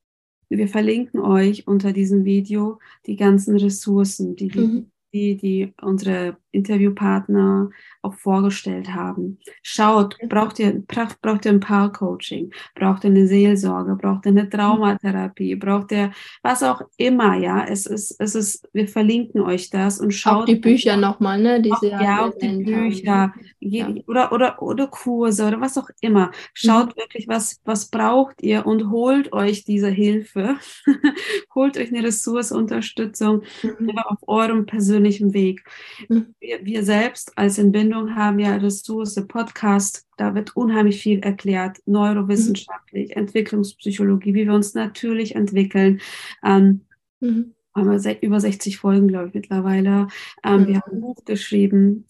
[0.48, 4.90] wir verlinken euch unter diesem Video die ganzen Ressourcen, die, mhm.
[5.12, 7.70] Die, die unsere Interviewpartner
[8.02, 9.38] auch vorgestellt haben.
[9.62, 15.56] Schaut, braucht ihr, braucht ihr ein Paar-Coaching, braucht ihr eine Seelsorge, braucht ihr eine Traumatherapie,
[15.56, 17.64] braucht ihr was auch immer, ja.
[17.64, 20.42] Es ist, es ist, wir verlinken euch das und schaut.
[20.42, 21.60] Auch die Bücher nochmal, ne?
[21.60, 23.94] Diese auch, ja, auch die Bücher ja.
[24.06, 26.30] oder, oder, oder Kurse oder was auch immer.
[26.54, 27.00] Schaut mhm.
[27.00, 30.56] wirklich, was, was braucht ihr und holt euch diese Hilfe.
[31.54, 33.98] holt euch eine Ressource, Unterstützung mhm.
[33.98, 34.97] auf eurem persönlichen
[35.32, 35.64] Weg.
[36.08, 41.78] Mhm wir, wir selbst als Entbindung haben ja Ressource Podcast, da wird unheimlich viel erklärt,
[41.86, 43.22] neurowissenschaftlich, mhm.
[43.22, 46.00] Entwicklungspsychologie, wie wir uns natürlich entwickeln.
[46.42, 46.86] Ähm,
[47.20, 47.54] mhm.
[47.74, 50.08] Haben wir über 60 Folgen, glaube ich, mittlerweile.
[50.42, 50.66] Ähm, mhm.
[50.68, 52.06] Wir haben ein Buch geschrieben,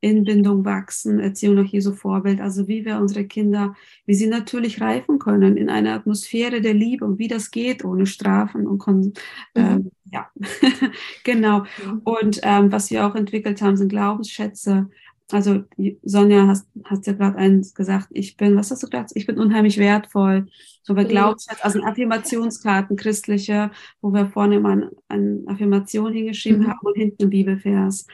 [0.00, 3.74] in Bindung wachsen, Erziehung nach Jesu Vorbild, also wie wir unsere Kinder,
[4.06, 8.06] wie sie natürlich reifen können in einer Atmosphäre der Liebe und wie das geht ohne
[8.06, 9.12] Strafen und Kon mhm.
[9.54, 10.30] ähm, ja,
[11.24, 11.60] genau.
[11.60, 12.00] Mhm.
[12.04, 14.88] Und ähm, was wir auch entwickelt haben, sind Glaubensschätze.
[15.32, 15.62] Also
[16.02, 19.12] Sonja hast, hast ja gerade eins gesagt, ich bin, was hast du gesagt?
[19.14, 20.48] Ich bin unheimlich wertvoll.
[20.82, 26.68] So bei Glaubensschätze, also Affirmationskarten, christliche, wo wir vorne immer eine Affirmation hingeschrieben mhm.
[26.68, 28.06] haben und hinten ein Bibelvers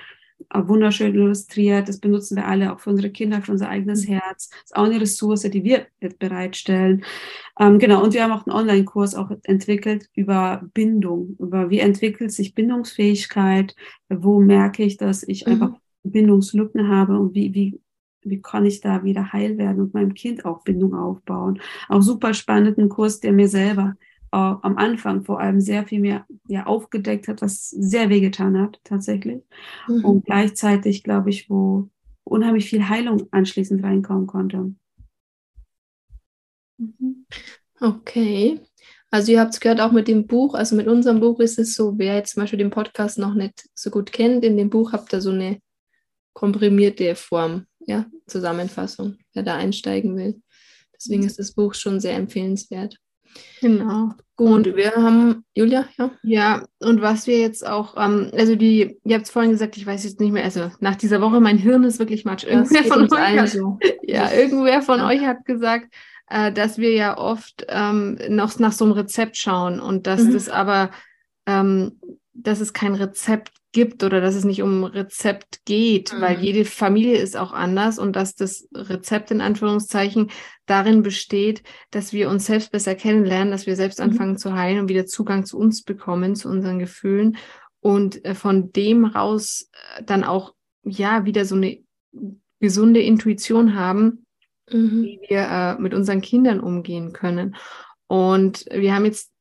[0.54, 1.88] wunderschön illustriert.
[1.88, 4.14] Das benutzen wir alle auch für unsere Kinder, für unser eigenes mhm.
[4.14, 4.48] Herz.
[4.50, 7.04] Das ist auch eine Ressource, die wir jetzt bereitstellen.
[7.58, 12.32] Ähm, genau, und wir haben auch einen Online-Kurs auch entwickelt über Bindung, über wie entwickelt
[12.32, 13.74] sich Bindungsfähigkeit,
[14.08, 15.52] wo merke ich, dass ich mhm.
[15.52, 17.80] einfach Bindungslücken habe und wie, wie,
[18.22, 21.60] wie kann ich da wieder heil werden und meinem Kind auch Bindung aufbauen.
[21.88, 23.96] Auch super spannenden Kurs, der mir selber
[24.36, 28.78] äh, am Anfang vor allem sehr viel mehr ja, aufgedeckt hat, was sehr wehgetan hat
[28.84, 29.42] tatsächlich.
[29.88, 30.04] Mhm.
[30.04, 31.88] Und gleichzeitig, glaube ich, wo
[32.22, 34.74] unheimlich viel Heilung anschließend reinkommen konnte.
[36.76, 37.26] Mhm.
[37.80, 38.60] Okay.
[39.10, 41.74] Also ihr habt es gehört, auch mit dem Buch, also mit unserem Buch ist es
[41.74, 44.92] so, wer jetzt zum Beispiel den Podcast noch nicht so gut kennt, in dem Buch
[44.92, 45.60] habt ihr so eine
[46.34, 50.42] komprimierte Form, ja, Zusammenfassung, wer da einsteigen will.
[50.94, 51.28] Deswegen mhm.
[51.28, 52.98] ist das Buch schon sehr empfehlenswert.
[53.60, 54.10] Genau.
[54.36, 56.10] Gut, wir haben, Julia, ja?
[56.22, 59.86] Ja, und was wir jetzt auch, ähm, also die, ihr habt es vorhin gesagt, ich
[59.86, 62.44] weiß jetzt nicht mehr, also nach dieser Woche, mein Hirn ist wirklich matsch.
[62.44, 63.78] Irgendwer von euch hat, so.
[64.02, 65.86] ja, irgendwer von euch hat gesagt,
[66.28, 70.32] äh, dass wir ja oft ähm, noch nach so einem Rezept schauen und dass Mhm.
[70.34, 70.90] das aber,
[71.46, 71.98] ähm,
[72.34, 76.42] dass es kein Rezept gibt oder dass es nicht um Rezept geht, weil Mhm.
[76.42, 80.30] jede Familie ist auch anders und dass das Rezept in Anführungszeichen
[80.64, 84.04] darin besteht, dass wir uns selbst besser kennenlernen, dass wir selbst Mhm.
[84.06, 87.36] anfangen zu heilen und wieder Zugang zu uns bekommen, zu unseren Gefühlen
[87.80, 89.68] und äh, von dem raus
[89.98, 91.78] äh, dann auch ja wieder so eine
[92.60, 94.24] gesunde Intuition haben,
[94.72, 95.02] Mhm.
[95.02, 97.56] wie wir äh, mit unseren Kindern umgehen können.
[98.06, 99.32] Und wir haben jetzt,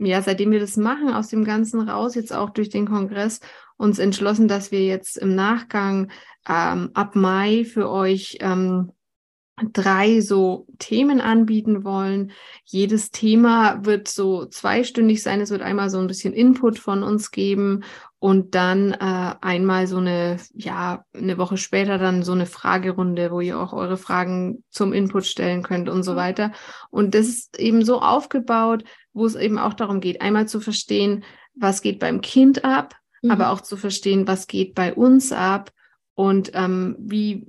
[0.00, 3.40] ja, seitdem wir das machen, aus dem Ganzen raus, jetzt auch durch den Kongress,
[3.76, 6.10] uns entschlossen, dass wir jetzt im Nachgang
[6.48, 8.92] ähm, ab Mai für euch ähm,
[9.72, 12.32] drei so Themen anbieten wollen.
[12.64, 15.40] Jedes Thema wird so zweistündig sein.
[15.40, 17.84] Es wird einmal so ein bisschen Input von uns geben
[18.18, 23.40] und dann äh, einmal so eine, ja, eine Woche später dann so eine Fragerunde, wo
[23.40, 26.52] ihr auch eure Fragen zum Input stellen könnt und so weiter.
[26.90, 31.24] Und das ist eben so aufgebaut, wo es eben auch darum geht, einmal zu verstehen,
[31.54, 33.30] was geht beim Kind ab, Mhm.
[33.32, 35.72] aber auch zu verstehen, was geht bei uns ab
[36.14, 37.46] und ähm, wie,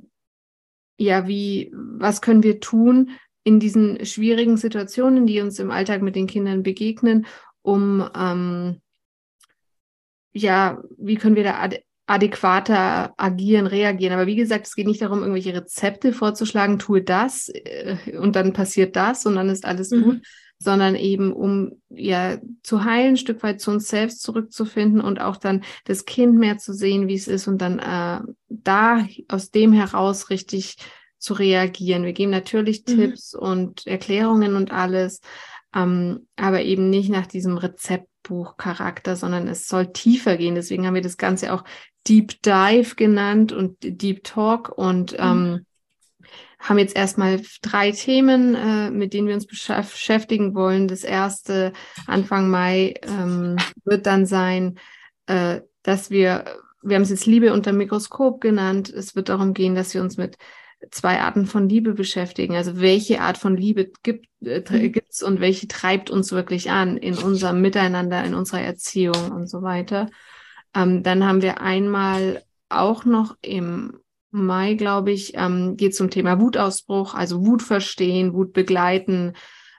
[0.98, 3.12] ja, wie, was können wir tun
[3.44, 7.26] in diesen schwierigen Situationen, die uns im Alltag mit den Kindern begegnen,
[7.62, 8.82] um, ähm,
[10.34, 14.14] ja, wie können wir da ad adäquater agieren, reagieren.
[14.14, 18.52] Aber wie gesagt, es geht nicht darum, irgendwelche Rezepte vorzuschlagen, tue das äh, und dann
[18.52, 20.04] passiert das und dann ist alles Mhm.
[20.04, 20.22] gut,
[20.62, 25.38] sondern eben um ja zu heilen, ein Stück weit zu uns selbst zurückzufinden und auch
[25.38, 29.74] dann das Kind mehr zu sehen, wie es ist und dann äh, da aus dem
[29.74, 30.78] heraus richtig
[31.18, 32.04] zu reagieren.
[32.04, 32.96] Wir geben natürlich Mhm.
[32.96, 35.22] Tipps und Erklärungen und alles,
[35.74, 40.54] ähm, aber eben nicht nach diesem Rezeptbuch-Charakter, sondern es soll tiefer gehen.
[40.54, 41.64] Deswegen haben wir das Ganze auch
[42.08, 45.66] Deep Dive genannt und Deep Talk und ähm,
[46.62, 50.88] haben jetzt erstmal drei Themen, äh, mit denen wir uns beschäf- beschäftigen wollen.
[50.88, 51.74] Das erste
[52.08, 54.78] Anfang Mai ähm, wird dann sein,
[55.26, 56.46] äh, dass wir,
[56.82, 58.90] wir haben es jetzt Liebe unter Mikroskop genannt.
[58.90, 60.38] Es wird darum gehen, dass wir uns mit
[60.92, 62.56] zwei Arten von Liebe beschäftigen.
[62.56, 64.92] Also welche Art von Liebe gibt äh, Mhm.
[64.92, 69.62] gibt's und welche treibt uns wirklich an in unserem Miteinander, in unserer Erziehung und so
[69.62, 70.10] weiter.
[70.76, 74.00] Ähm, dann haben wir einmal auch noch im
[74.32, 79.34] Mai, glaube ich, ähm, geht zum Thema Wutausbruch, also Wut verstehen, Wut begleiten,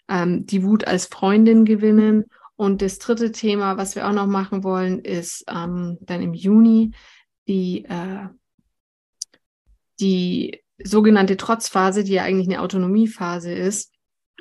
[0.08, 2.26] ähm, die Wut als Freundin gewinnen.
[2.56, 6.92] Und das dritte Thema, was wir auch noch machen wollen, ist ähm, dann im Juni
[7.48, 8.28] die, äh,
[10.00, 13.92] die sogenannte Trotzphase, die ja eigentlich eine Autonomiephase ist,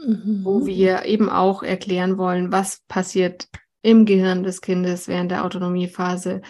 [0.03, 0.41] Mhm.
[0.43, 3.47] wo wir eben auch erklären wollen, was passiert
[3.82, 6.41] im Gehirn des Kindes während der Autonomiephase.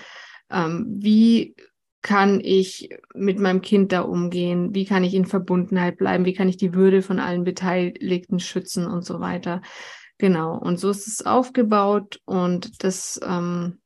[0.49, 1.55] Ähm, wie
[2.01, 4.73] kann ich mit meinem Kind da umgehen?
[4.73, 6.25] Wie kann ich in Verbundenheit bleiben?
[6.25, 9.61] Wie kann ich die Würde von allen Beteiligten schützen und so weiter?
[10.17, 10.57] Genau.
[10.57, 13.81] Und so ist es aufgebaut und das ähm,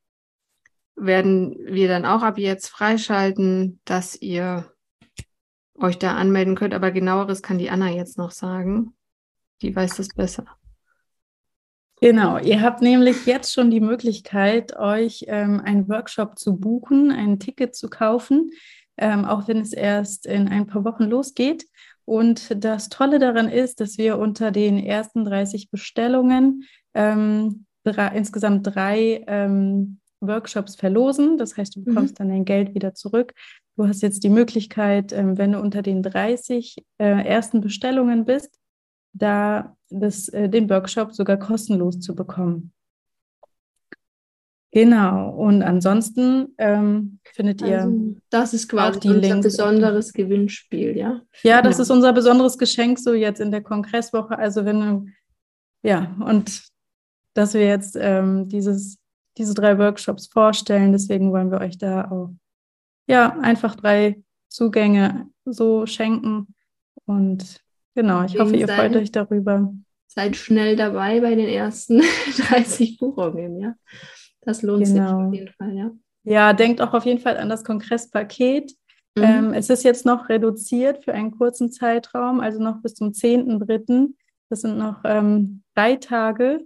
[0.95, 4.72] werden wir dann auch ab jetzt freischalten, dass ihr
[5.76, 6.74] euch da anmelden könnt.
[6.74, 8.95] Aber genaueres kann die Anna jetzt noch sagen.
[9.61, 10.45] Die weiß das besser.
[12.02, 17.39] Genau, ihr habt nämlich jetzt schon die Möglichkeit, euch ähm, einen Workshop zu buchen, ein
[17.39, 18.52] Ticket zu kaufen,
[18.98, 21.66] ähm, auch wenn es erst in ein paar Wochen losgeht.
[22.04, 28.68] Und das Tolle daran ist, dass wir unter den ersten 30 Bestellungen ähm, drei, insgesamt
[28.76, 31.38] drei ähm, Workshops verlosen.
[31.38, 33.34] Das heißt, du bekommst dann dein Geld wieder zurück.
[33.78, 38.60] Du hast jetzt die Möglichkeit, ähm, wenn du unter den 30 äh, ersten Bestellungen bist,
[39.14, 42.72] da das, äh, den Workshop sogar kostenlos zu bekommen.
[44.72, 45.30] Genau.
[45.30, 49.46] Und ansonsten ähm, findet ihr Also, das ist quasi unser Links.
[49.46, 51.22] besonderes Gewinnspiel, ja?
[51.44, 51.84] Ja, das Ja.
[51.84, 54.38] ist unser besonderes Geschenk so jetzt in der Kongresswoche.
[54.38, 55.06] Also wenn du,
[55.82, 56.64] ja, und
[57.34, 58.98] dass wir jetzt ähm, dieses,
[59.38, 62.32] diese drei Workshops vorstellen, deswegen wollen wir euch da auch,
[63.08, 66.54] ja, einfach drei Zugänge so schenken.
[67.06, 67.62] Und
[67.96, 69.74] genau, ich hoffe, ihr freut euch darüber.
[70.08, 72.02] Seid schnell dabei bei den ersten
[72.38, 73.76] 30 Buchungen, ja?
[74.41, 75.28] Das lohnt sich Genau.
[75.28, 75.91] auf jeden Fall, ja.
[76.24, 78.72] Ja, denkt auch auf jeden Fall an das Kongresspaket.
[79.18, 79.24] Mhm.
[79.24, 84.14] Ähm, es ist jetzt noch reduziert für einen kurzen Zeitraum, also noch bis zum 10.3.
[84.50, 86.62] Das sind noch ähm, drei Tage,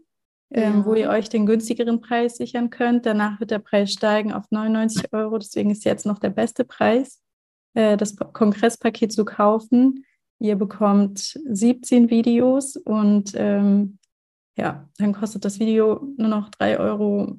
[0.51, 0.85] ähm, Ja.
[0.85, 3.05] wo ihr euch den günstigeren Preis sichern könnt.
[3.05, 5.37] Danach wird der Preis steigen auf 99 Euro.
[5.37, 7.21] Deswegen ist jetzt noch der beste Preis,
[7.73, 10.05] äh, das Kongresspaket zu kaufen.
[10.39, 13.97] Ihr bekommt 17 Videos und ähm,
[14.57, 17.37] ja, dann kostet das Video nur noch 3,40 Euro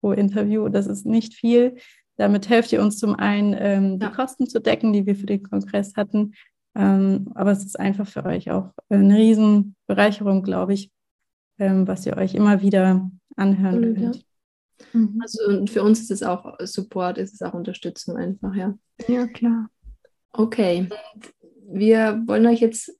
[0.00, 0.68] pro Interview.
[0.68, 1.76] Das ist nicht viel.
[2.16, 4.12] Damit helft ihr uns zum einen, ähm, die Ja.
[4.12, 6.32] Kosten zu decken, die wir für den Kongress hatten.
[6.74, 10.90] Ähm, aber es ist einfach für euch auch eine Riesenbereicherung, glaube ich,
[11.58, 14.16] ähm, was ihr euch immer wieder anhören könnt.
[14.16, 14.22] Ja.
[14.92, 15.20] Mhm.
[15.22, 18.74] Also und für uns ist es auch Support, ist es auch Unterstützung einfach, ja.
[19.08, 19.68] Ja, klar.
[20.32, 20.88] Okay.
[21.66, 22.92] Wir wollen euch jetzt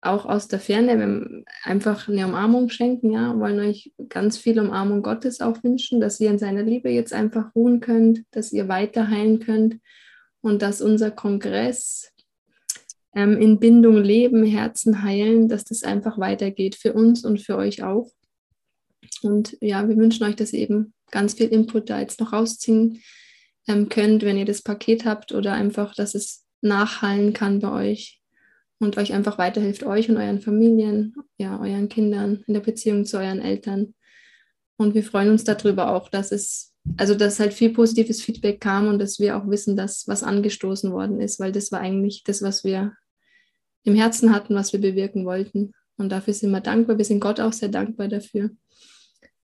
[0.00, 5.40] auch aus der Ferne einfach eine Umarmung schenken, ja, wollen euch ganz viel Umarmung Gottes
[5.40, 9.40] auch wünschen, dass ihr in seiner Liebe jetzt einfach ruhen könnt, dass ihr weiter heilen
[9.40, 9.80] könnt
[10.40, 12.12] und dass unser Kongress
[13.14, 17.82] ähm, in Bindung leben, Herzen heilen, dass das einfach weitergeht für uns und für euch
[17.82, 18.10] auch.
[19.22, 23.02] Und ja, wir wünschen euch, dass ihr eben ganz viel Input da jetzt noch rausziehen
[23.66, 28.20] ähm, könnt, wenn ihr das Paket habt oder einfach, dass es nachhallen kann bei euch
[28.78, 33.18] und euch einfach weiterhilft, euch und euren Familien, ja, euren Kindern, in der Beziehung zu
[33.18, 33.94] euren Eltern.
[34.76, 38.88] Und wir freuen uns darüber auch, dass es, also dass halt viel positives Feedback kam
[38.88, 42.42] und dass wir auch wissen, dass was angestoßen worden ist, weil das war eigentlich das,
[42.42, 42.92] was wir
[43.84, 45.72] im Herzen hatten, was wir bewirken wollten.
[45.96, 46.98] Und dafür sind wir dankbar.
[46.98, 48.50] Wir sind Gott auch sehr dankbar dafür,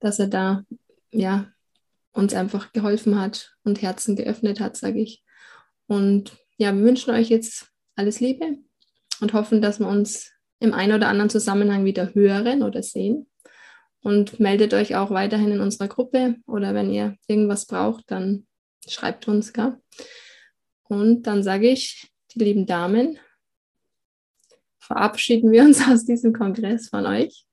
[0.01, 0.65] dass er da,
[1.11, 1.49] ja,
[2.13, 5.25] uns einfach geholfen hat und Herzen geöffnet hat, sage ich.
[5.87, 8.59] Und ja, wir wünschen euch jetzt alles Liebe
[9.21, 13.29] und hoffen, dass wir uns im einen oder anderen Zusammenhang wieder hören oder sehen.
[14.01, 18.47] Und meldet euch auch weiterhin in unserer Gruppe oder wenn ihr irgendwas braucht, dann
[18.89, 19.53] schreibt uns.
[19.53, 19.81] Gell?
[20.85, 23.19] Und dann sage ich, die lieben Damen,
[24.81, 27.47] verabschieden wir uns aus diesem Kongress von euch.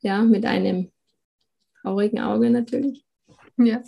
[0.00, 0.92] Ja, mit einem
[1.82, 3.04] traurigen Auge natürlich.
[3.56, 3.82] Ja.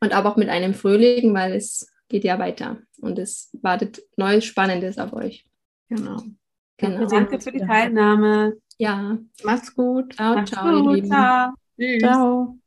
[0.00, 4.44] Und aber auch mit einem fröhlichen, weil es geht ja weiter und es wartet Neues
[4.44, 5.44] Spannendes auf euch.
[5.88, 6.22] Genau.
[6.76, 7.06] genau.
[7.06, 8.58] Danke für die Teilnahme.
[8.78, 9.18] Ja.
[9.42, 10.14] Macht's gut.
[10.14, 11.06] Ciao, Macht's ciao, gut.
[11.06, 11.54] Ciao.
[11.98, 12.58] Ciao.